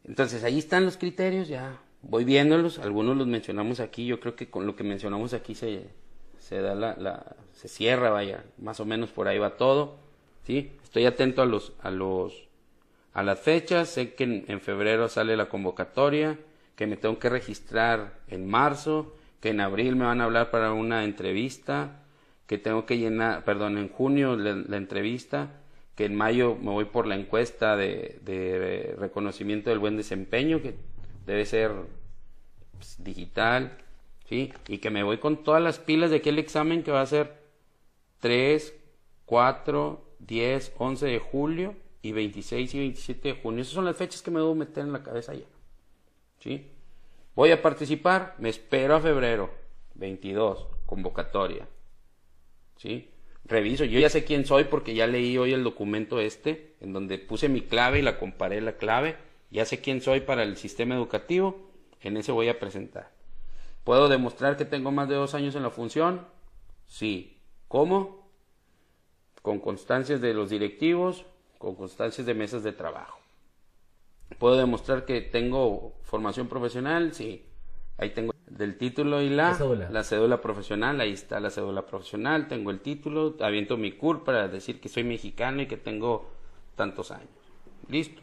Entonces 0.06 0.46
ahí 0.46 0.60
están 0.60 0.86
los 0.86 0.96
criterios, 0.96 1.50
ya 1.50 1.82
voy 2.08 2.24
viéndolos, 2.24 2.80
algunos 2.80 3.18
los 3.18 3.28
mencionamos 3.28 3.80
aquí, 3.80 4.06
yo 4.06 4.20
creo 4.20 4.36
que 4.36 4.50
con 4.50 4.66
lo 4.66 4.76
que 4.76 4.84
mencionamos 4.84 5.34
aquí 5.34 5.56
se, 5.56 5.88
se 6.38 6.62
da 6.62 6.76
la, 6.76 6.96
la, 6.98 7.36
se 7.54 7.68
cierra, 7.68 8.10
vaya, 8.12 8.44
más 8.58 8.80
o 8.80 8.86
menos 8.86 9.10
por 9.10 9.28
ahí 9.28 9.40
va 9.40 9.58
todo, 9.58 9.96
¿sí? 10.44 10.72
Estoy 10.84 11.06
atento 11.06 11.42
a 11.42 11.46
los, 11.46 11.74
a 11.82 11.92
los 11.92 12.48
a 13.14 13.24
las 13.24 13.40
fechas, 13.40 13.90
sé 13.90 14.14
que 14.14 14.44
en, 14.46 14.60
febrero 14.60 15.08
sale 15.08 15.38
la 15.38 15.48
convocatoria, 15.48 16.38
que 16.76 16.86
me 16.86 16.98
tengo 16.98 17.18
que 17.18 17.30
registrar 17.30 18.20
en 18.28 18.46
marzo, 18.46 19.16
que 19.40 19.50
en 19.50 19.62
abril 19.62 19.96
me 19.96 20.04
van 20.04 20.20
a 20.20 20.26
hablar 20.26 20.52
para 20.52 20.74
una 20.74 21.06
entrevista, 21.06 22.02
que 22.48 22.58
tengo 22.58 22.86
que 22.86 22.98
llenar, 22.98 23.44
perdón, 23.44 23.78
en 23.78 23.90
junio 23.90 24.36
la, 24.36 24.78
entrevista, 24.78 25.52
que 25.96 26.06
en 26.06 26.16
mayo 26.16 26.56
me 26.56 26.72
voy 26.72 26.86
por 26.86 27.08
la 27.08 27.16
encuesta 27.16 27.76
de, 27.76 28.96
reconocimiento 29.00 29.70
del 29.70 29.80
buen 29.80 29.98
desempeño, 29.98 30.62
que 30.62 30.76
debe 31.26 31.46
ser 31.46 31.72
pues, 32.74 33.04
digital, 33.04 33.78
¿sí? 34.30 34.54
Y 34.68 34.78
que 34.78 34.90
me 34.90 35.04
voy 35.04 35.18
con 35.18 35.44
todas 35.44 35.62
las 35.62 35.80
pilas 35.80 36.12
de 36.12 36.18
aquel 36.18 36.38
examen 36.38 36.84
que 36.84 36.92
va 36.92 37.02
a 37.02 37.06
ser 37.06 37.34
3, 38.20 38.76
4, 39.26 40.06
10, 40.20 40.74
11 40.78 41.06
de 41.06 41.20
julio 41.20 41.76
y 42.02 42.12
26 42.12 42.76
y 42.76 42.80
27 42.80 43.28
de 43.30 43.42
junio. 43.42 43.62
Esas 43.62 43.74
son 43.74 43.86
las 43.86 43.98
fechas 43.98 44.22
que 44.22 44.32
me 44.32 44.40
debo 44.40 44.54
meter 44.54 44.84
en 44.84 44.94
la 44.94 45.02
cabeza 45.02 45.34
ya. 45.34 45.46
¿Sí? 46.40 46.70
Voy 47.36 47.52
a 47.52 47.62
participar, 47.62 48.36
me 48.38 48.50
espero 48.50 48.96
a 48.96 49.02
febrero 49.02 49.50
22, 49.96 50.68
convocatoria. 50.86 51.68
¿Sí? 52.78 53.10
Reviso, 53.46 53.86
yo 53.86 54.00
ya 54.00 54.10
sé 54.10 54.24
quién 54.26 54.46
soy 54.46 54.66
porque 54.66 54.96
ya 54.96 55.06
leí 55.06 55.38
hoy 55.38 55.54
el 55.54 55.64
documento 55.64 56.20
este, 56.20 56.76
en 56.82 56.94
donde 56.94 57.20
puse 57.20 57.48
mi 57.48 57.62
clave 57.62 58.00
y 58.00 58.02
la 58.02 58.18
comparé 58.18 58.60
la 58.60 58.78
clave. 58.78 59.18
Ya 59.52 59.66
sé 59.66 59.82
quién 59.82 60.02
soy 60.02 60.22
para 60.22 60.44
el 60.44 60.58
sistema 60.58 60.96
educativo, 60.96 61.70
en 62.02 62.18
ese 62.18 62.32
voy 62.32 62.50
a 62.50 62.60
presentar. 62.60 63.12
¿Puedo 63.84 64.10
demostrar 64.10 64.58
que 64.58 64.66
tengo 64.66 64.92
más 64.92 65.08
de 65.08 65.16
dos 65.16 65.36
años 65.36 65.56
en 65.56 65.62
la 65.62 65.70
función? 65.70 66.26
Sí. 66.88 67.38
¿Cómo? 67.68 68.28
Con 69.44 69.60
constancias 69.60 70.22
de 70.22 70.34
los 70.34 70.50
directivos, 70.50 71.26
con 71.60 71.76
constancias 71.76 72.26
de 72.26 72.34
mesas 72.34 72.64
de 72.64 72.74
trabajo. 72.74 73.20
¿Puedo 74.40 74.58
demostrar 74.58 75.06
que 75.06 75.22
tengo 75.22 75.94
formación 76.02 76.48
profesional? 76.48 77.14
Sí. 77.14 77.46
Ahí 77.98 78.10
tengo 78.10 78.35
del 78.56 78.78
título 78.78 79.22
y 79.22 79.30
la, 79.30 79.58
la 79.92 80.04
cédula. 80.04 80.42
profesional, 80.42 81.02
ahí 81.02 81.12
está 81.12 81.42
la 81.42 81.50
cédula 81.50 81.86
profesional, 81.86 82.48
tengo 82.48 82.72
el 82.72 82.80
título, 82.80 83.36
aviento 83.42 83.76
mi 83.76 83.92
CUR 83.92 84.24
para 84.24 84.48
decir 84.48 84.80
que 84.80 84.88
soy 84.88 85.04
mexicano 85.04 85.62
y 85.62 85.68
que 85.68 85.76
tengo 85.76 86.32
tantos 86.76 87.12
años. 87.12 87.30
Listo. 87.90 88.22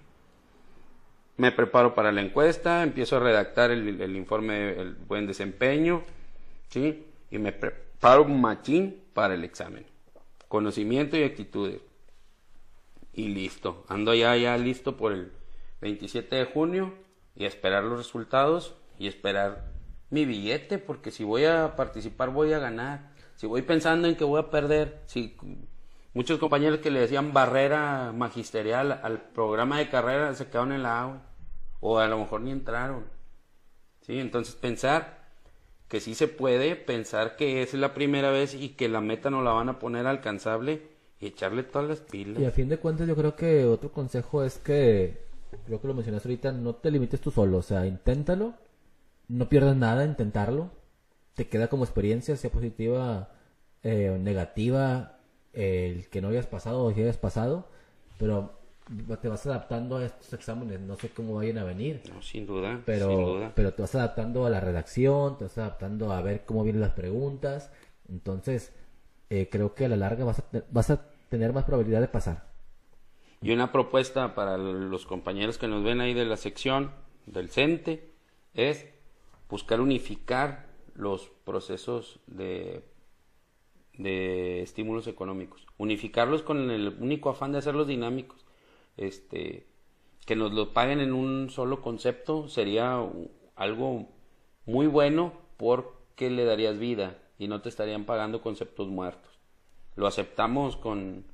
Me 1.37 1.53
preparo 1.53 1.95
para 1.95 2.13
la 2.13 2.23
encuesta, 2.23 2.83
empiezo 2.83 3.17
a 3.17 3.21
redactar 3.21 3.71
el, 3.71 4.01
el 4.01 4.17
informe 4.17 4.55
del 4.55 4.95
buen 4.95 5.27
desempeño, 5.27 6.03
¿sí? 6.69 7.07
Y 7.31 7.39
me 7.39 7.53
preparo 7.53 8.23
un 8.23 8.41
machín 8.41 9.03
para 9.13 9.35
el 9.35 9.45
examen. 9.45 9.85
Conocimiento 10.49 11.17
y 11.17 11.25
actitudes 11.25 11.83
y 13.13 13.29
listo. 13.29 13.85
Ando 13.89 14.15
ya, 14.15 14.35
ya 14.37 14.57
listo 14.57 14.97
por 14.97 15.13
el 15.13 15.33
27 15.83 16.37
de 16.37 16.45
junio 16.47 16.95
y 17.37 17.45
esperar 17.45 17.85
los 17.85 17.99
resultados 17.99 18.77
y 18.99 19.09
esperar 19.09 19.72
mi 20.13 20.27
billete, 20.27 20.77
porque 20.77 21.11
si 21.11 21.25
voy 21.25 21.47
a 21.47 21.75
participar 21.75 22.31
voy 22.31 22.53
a 22.53 22.59
ganar. 22.59 23.11
Si 23.35 23.47
voy 23.47 23.63
pensando 23.63 24.07
en 24.07 24.15
que 24.15 24.25
voy 24.25 24.41
a 24.41 24.51
perder, 24.51 25.01
si 25.07 25.37
muchos 26.13 26.39
compañeros 26.39 26.81
que 26.81 26.91
le 26.91 27.01
decían 27.01 27.33
barrera 27.33 28.13
magisterial 28.15 29.01
al 29.03 29.23
programa 29.23 29.79
de 29.79 29.89
carrera 29.89 30.35
se 30.35 30.47
quedaron 30.47 30.73
en 30.73 30.83
la 30.83 31.01
agua 31.01 31.23
o 31.81 31.99
a 31.99 32.07
lo 32.09 32.19
mejor 32.19 32.43
ni 32.43 32.51
entraron. 32.51 33.07
¿Sí? 34.03 34.19
Entonces 34.19 34.55
pensar 34.55 35.31
que 35.89 35.99
sí 35.99 36.15
se 36.15 36.29
puede, 36.29 36.77
pensar 36.77 37.37
que 37.37 37.63
es 37.63 37.73
la 37.73 37.95
primera 37.95 38.31
vez 38.31 38.55
y 38.55 38.71
que 38.71 38.91
la 38.91 39.01
meta 39.01 39.31
no 39.31 39.41
la 39.41 39.53
van 39.53 39.71
a 39.71 39.79
poner 39.79 40.07
alcanzable 40.07 40.83
y 41.21 41.27
echarle 41.27 41.63
todas 41.63 41.89
las 41.89 42.01
pilas. 42.01 42.39
Y 42.39 42.45
a 42.45 42.51
fin 42.51 42.69
de 42.69 42.77
cuentas 42.77 43.09
yo 43.09 43.17
creo 43.17 43.35
que 43.35 43.65
otro 43.65 43.91
consejo 43.91 44.45
es 44.45 44.59
que, 44.59 45.25
creo 45.65 45.81
que 45.81 45.89
lo 45.89 45.95
mencionaste 45.95 46.29
ahorita, 46.29 46.53
no 46.53 46.75
te 46.75 46.91
limites 46.91 47.21
tú 47.21 47.31
solo, 47.31 47.59
o 47.59 47.63
sea, 47.63 47.87
inténtalo 47.87 48.55
no 49.29 49.49
pierdes 49.49 49.77
nada 49.77 50.05
intentarlo. 50.05 50.71
Te 51.35 51.49
queda 51.49 51.69
como 51.69 51.85
experiencia, 51.85 52.37
sea 52.37 52.51
positiva 52.51 53.31
eh, 53.83 54.11
o 54.11 54.19
negativa, 54.19 55.19
el 55.53 56.09
que 56.09 56.21
no 56.21 56.29
hayas 56.29 56.47
pasado 56.47 56.85
o 56.85 56.93
si 56.93 57.03
hayas 57.03 57.17
pasado, 57.17 57.69
pero 58.19 58.63
te 59.21 59.29
vas 59.29 59.47
adaptando 59.47 59.97
a 59.97 60.05
estos 60.05 60.33
exámenes, 60.33 60.81
no 60.81 60.97
sé 60.97 61.11
cómo 61.11 61.35
vayan 61.35 61.59
a 61.59 61.65
venir. 61.65 62.03
No, 62.13 62.21
sin 62.21 62.47
duda, 62.47 62.81
pero, 62.85 63.09
sin 63.09 63.25
duda. 63.25 63.53
pero 63.55 63.73
te 63.73 63.83
vas 63.83 63.95
adaptando 63.95 64.45
a 64.45 64.51
la 64.51 64.61
redacción, 64.61 65.39
te 65.39 65.45
vas 65.45 65.59
adaptando 65.59 66.13
a 66.13 66.21
ver 66.21 66.45
cómo 66.45 66.65
vienen 66.65 66.83
las 66.83 66.93
preguntas. 66.93 67.71
Entonces, 68.09 68.73
eh, 69.31 69.49
creo 69.51 69.75
que 69.75 69.87
a 69.87 69.89
la 69.89 69.97
larga 69.97 70.25
vas 70.25 70.41
a, 70.41 70.45
vas 70.71 70.91
a 70.91 71.07
tener 71.29 71.53
más 71.53 71.65
probabilidad 71.65 72.01
de 72.01 72.09
pasar. 72.09 72.53
Y 73.41 73.51
una 73.53 73.73
propuesta 73.73 74.35
para 74.35 74.57
los 74.57 75.07
compañeros 75.07 75.59
que 75.59 75.69
nos 75.69 75.83
ven 75.83 76.01
ahí 76.01 76.15
de 76.15 76.25
la 76.25 76.37
sección 76.37 76.93
del 77.27 77.49
CENTE 77.49 78.13
es 78.55 78.87
buscar 79.53 79.83
unificar 79.83 80.65
los 80.95 81.31
procesos 81.45 82.21
de, 82.27 82.83
de 83.99 84.63
estímulos 84.63 85.07
económicos, 85.09 85.67
unificarlos 85.77 86.41
con 86.41 86.71
el 86.71 86.97
único 86.99 87.29
afán 87.29 87.53
de 87.53 87.59
hacerlos 87.59 87.87
dinámicos. 87.87 88.47
Este, 88.97 89.67
que 90.25 90.37
nos 90.37 90.53
lo 90.53 90.73
paguen 90.73 91.01
en 91.01 91.13
un 91.13 91.51
solo 91.51 91.83
concepto 91.83 92.49
sería 92.49 92.99
algo 93.55 94.09
muy 94.65 94.87
bueno 94.87 95.35
porque 95.59 96.31
le 96.31 96.47
darías 96.47 96.79
vida 96.79 97.19
y 97.39 97.47
no 97.47 97.61
te 97.61 97.69
estarían 97.69 98.07
pagando 98.07 98.41
conceptos 98.41 98.89
muertos. 98.89 99.39
Lo 99.97 100.07
aceptamos 100.07 100.79
con, 100.79 101.27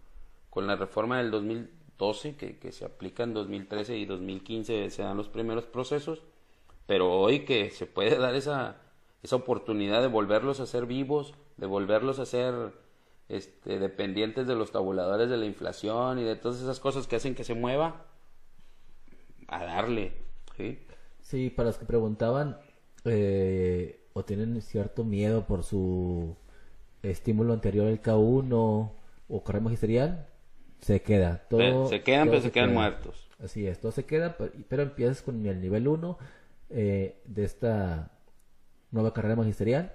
con 0.50 0.66
la 0.66 0.74
reforma 0.74 1.18
del 1.18 1.30
2012 1.30 2.34
que, 2.34 2.58
que 2.58 2.72
se 2.72 2.84
aplica 2.84 3.22
en 3.22 3.34
2013 3.34 3.96
y 3.96 4.06
2015 4.06 4.90
se 4.90 5.02
dan 5.02 5.16
los 5.16 5.28
primeros 5.28 5.66
procesos, 5.66 6.24
pero 6.88 7.12
hoy 7.12 7.40
que 7.40 7.68
se 7.68 7.84
puede 7.84 8.16
dar 8.16 8.34
esa, 8.34 8.76
esa 9.22 9.36
oportunidad 9.36 10.00
de 10.00 10.08
volverlos 10.08 10.58
a 10.58 10.64
ser 10.64 10.86
vivos, 10.86 11.34
de 11.58 11.66
volverlos 11.66 12.18
a 12.18 12.24
ser 12.24 12.72
este, 13.28 13.78
dependientes 13.78 14.46
de 14.46 14.54
los 14.54 14.72
tabuladores 14.72 15.28
de 15.28 15.36
la 15.36 15.44
inflación 15.44 16.18
y 16.18 16.24
de 16.24 16.34
todas 16.34 16.62
esas 16.62 16.80
cosas 16.80 17.06
que 17.06 17.16
hacen 17.16 17.34
que 17.34 17.44
se 17.44 17.52
mueva, 17.52 18.06
a 19.48 19.64
darle. 19.64 20.14
Sí, 20.56 20.78
sí 21.20 21.50
para 21.50 21.68
los 21.68 21.76
que 21.76 21.84
preguntaban 21.84 22.58
eh, 23.04 24.00
o 24.14 24.24
tienen 24.24 24.62
cierto 24.62 25.04
miedo 25.04 25.44
por 25.46 25.64
su 25.64 26.36
estímulo 27.02 27.52
anterior, 27.52 27.86
el 27.88 28.00
K1 28.00 28.90
o 29.28 29.44
correo 29.44 29.60
magisterial, 29.60 30.26
se 30.80 31.02
queda. 31.02 31.46
Todo, 31.50 31.86
se 31.86 32.02
quedan, 32.02 32.30
pero 32.30 32.40
se, 32.40 32.50
quedan 32.50 32.72
muertos. 32.72 33.28
Así 33.44 33.66
es, 33.66 33.78
todo 33.78 33.92
se 33.92 34.06
queda, 34.06 34.38
pero, 34.70 34.82
empiezas 34.82 35.20
con 35.20 35.44
el 35.44 35.60
nivel 35.60 35.86
1 35.86 36.18
eh, 36.70 37.22
de 37.24 37.44
esta 37.44 38.12
nueva 38.90 39.12
carrera 39.12 39.36
magisterial 39.36 39.94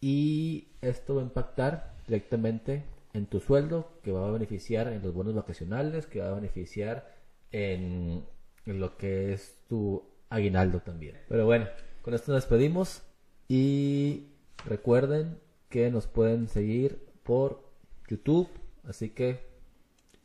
y 0.00 0.68
esto 0.80 1.14
va 1.14 1.22
a 1.22 1.24
impactar 1.24 1.94
directamente 2.06 2.84
en 3.12 3.26
tu 3.26 3.40
sueldo, 3.40 3.88
que 4.02 4.10
va 4.10 4.26
a 4.26 4.30
beneficiar 4.30 4.88
en 4.88 5.02
los 5.02 5.14
bonos 5.14 5.34
vacacionales, 5.34 6.06
que 6.06 6.20
va 6.20 6.30
a 6.30 6.34
beneficiar 6.34 7.14
en, 7.50 8.24
lo 8.64 8.96
que 8.96 9.32
es 9.32 9.58
tu 9.68 10.02
aguinaldo 10.30 10.80
también. 10.80 11.16
Pero 11.28 11.46
bueno, 11.46 11.68
con 12.02 12.14
esto 12.14 12.32
nos 12.32 12.42
despedimos 12.42 13.02
y 13.48 14.28
recuerden 14.64 15.38
que 15.68 15.90
nos 15.90 16.06
pueden 16.06 16.48
seguir 16.48 17.06
por 17.22 17.62
YouTube, 18.08 18.48
así 18.88 19.10
que 19.10 19.46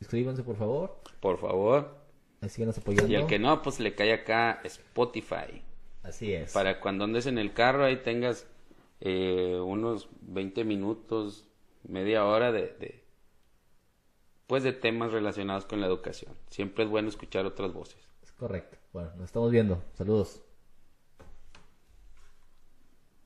inscríbanse 0.00 0.42
por 0.42 0.56
favor. 0.56 1.00
Por 1.20 1.38
favor. 1.38 1.97
Apoyando. 2.40 3.12
Y 3.12 3.16
el 3.16 3.26
que 3.26 3.38
no, 3.38 3.62
pues 3.62 3.80
le 3.80 3.94
cae 3.94 4.12
acá 4.12 4.60
Spotify. 4.64 5.62
Así 6.02 6.32
es. 6.32 6.52
Para 6.52 6.80
cuando 6.80 7.04
andes 7.04 7.26
en 7.26 7.38
el 7.38 7.52
carro 7.52 7.84
ahí 7.84 7.96
tengas 8.02 8.46
eh, 9.00 9.58
unos 9.60 10.08
20 10.22 10.64
minutos 10.64 11.48
media 11.86 12.24
hora 12.24 12.52
de, 12.52 13.02
pues 14.46 14.62
de 14.62 14.72
temas 14.72 15.12
relacionados 15.12 15.64
con 15.64 15.80
la 15.80 15.86
educación. 15.86 16.32
Siempre 16.48 16.84
es 16.84 16.90
bueno 16.90 17.08
escuchar 17.08 17.46
otras 17.46 17.72
voces. 17.72 18.08
Es 18.22 18.32
correcto. 18.32 18.76
Bueno, 18.92 19.10
nos 19.16 19.24
estamos 19.24 19.50
viendo. 19.50 19.82
Saludos. 19.94 20.42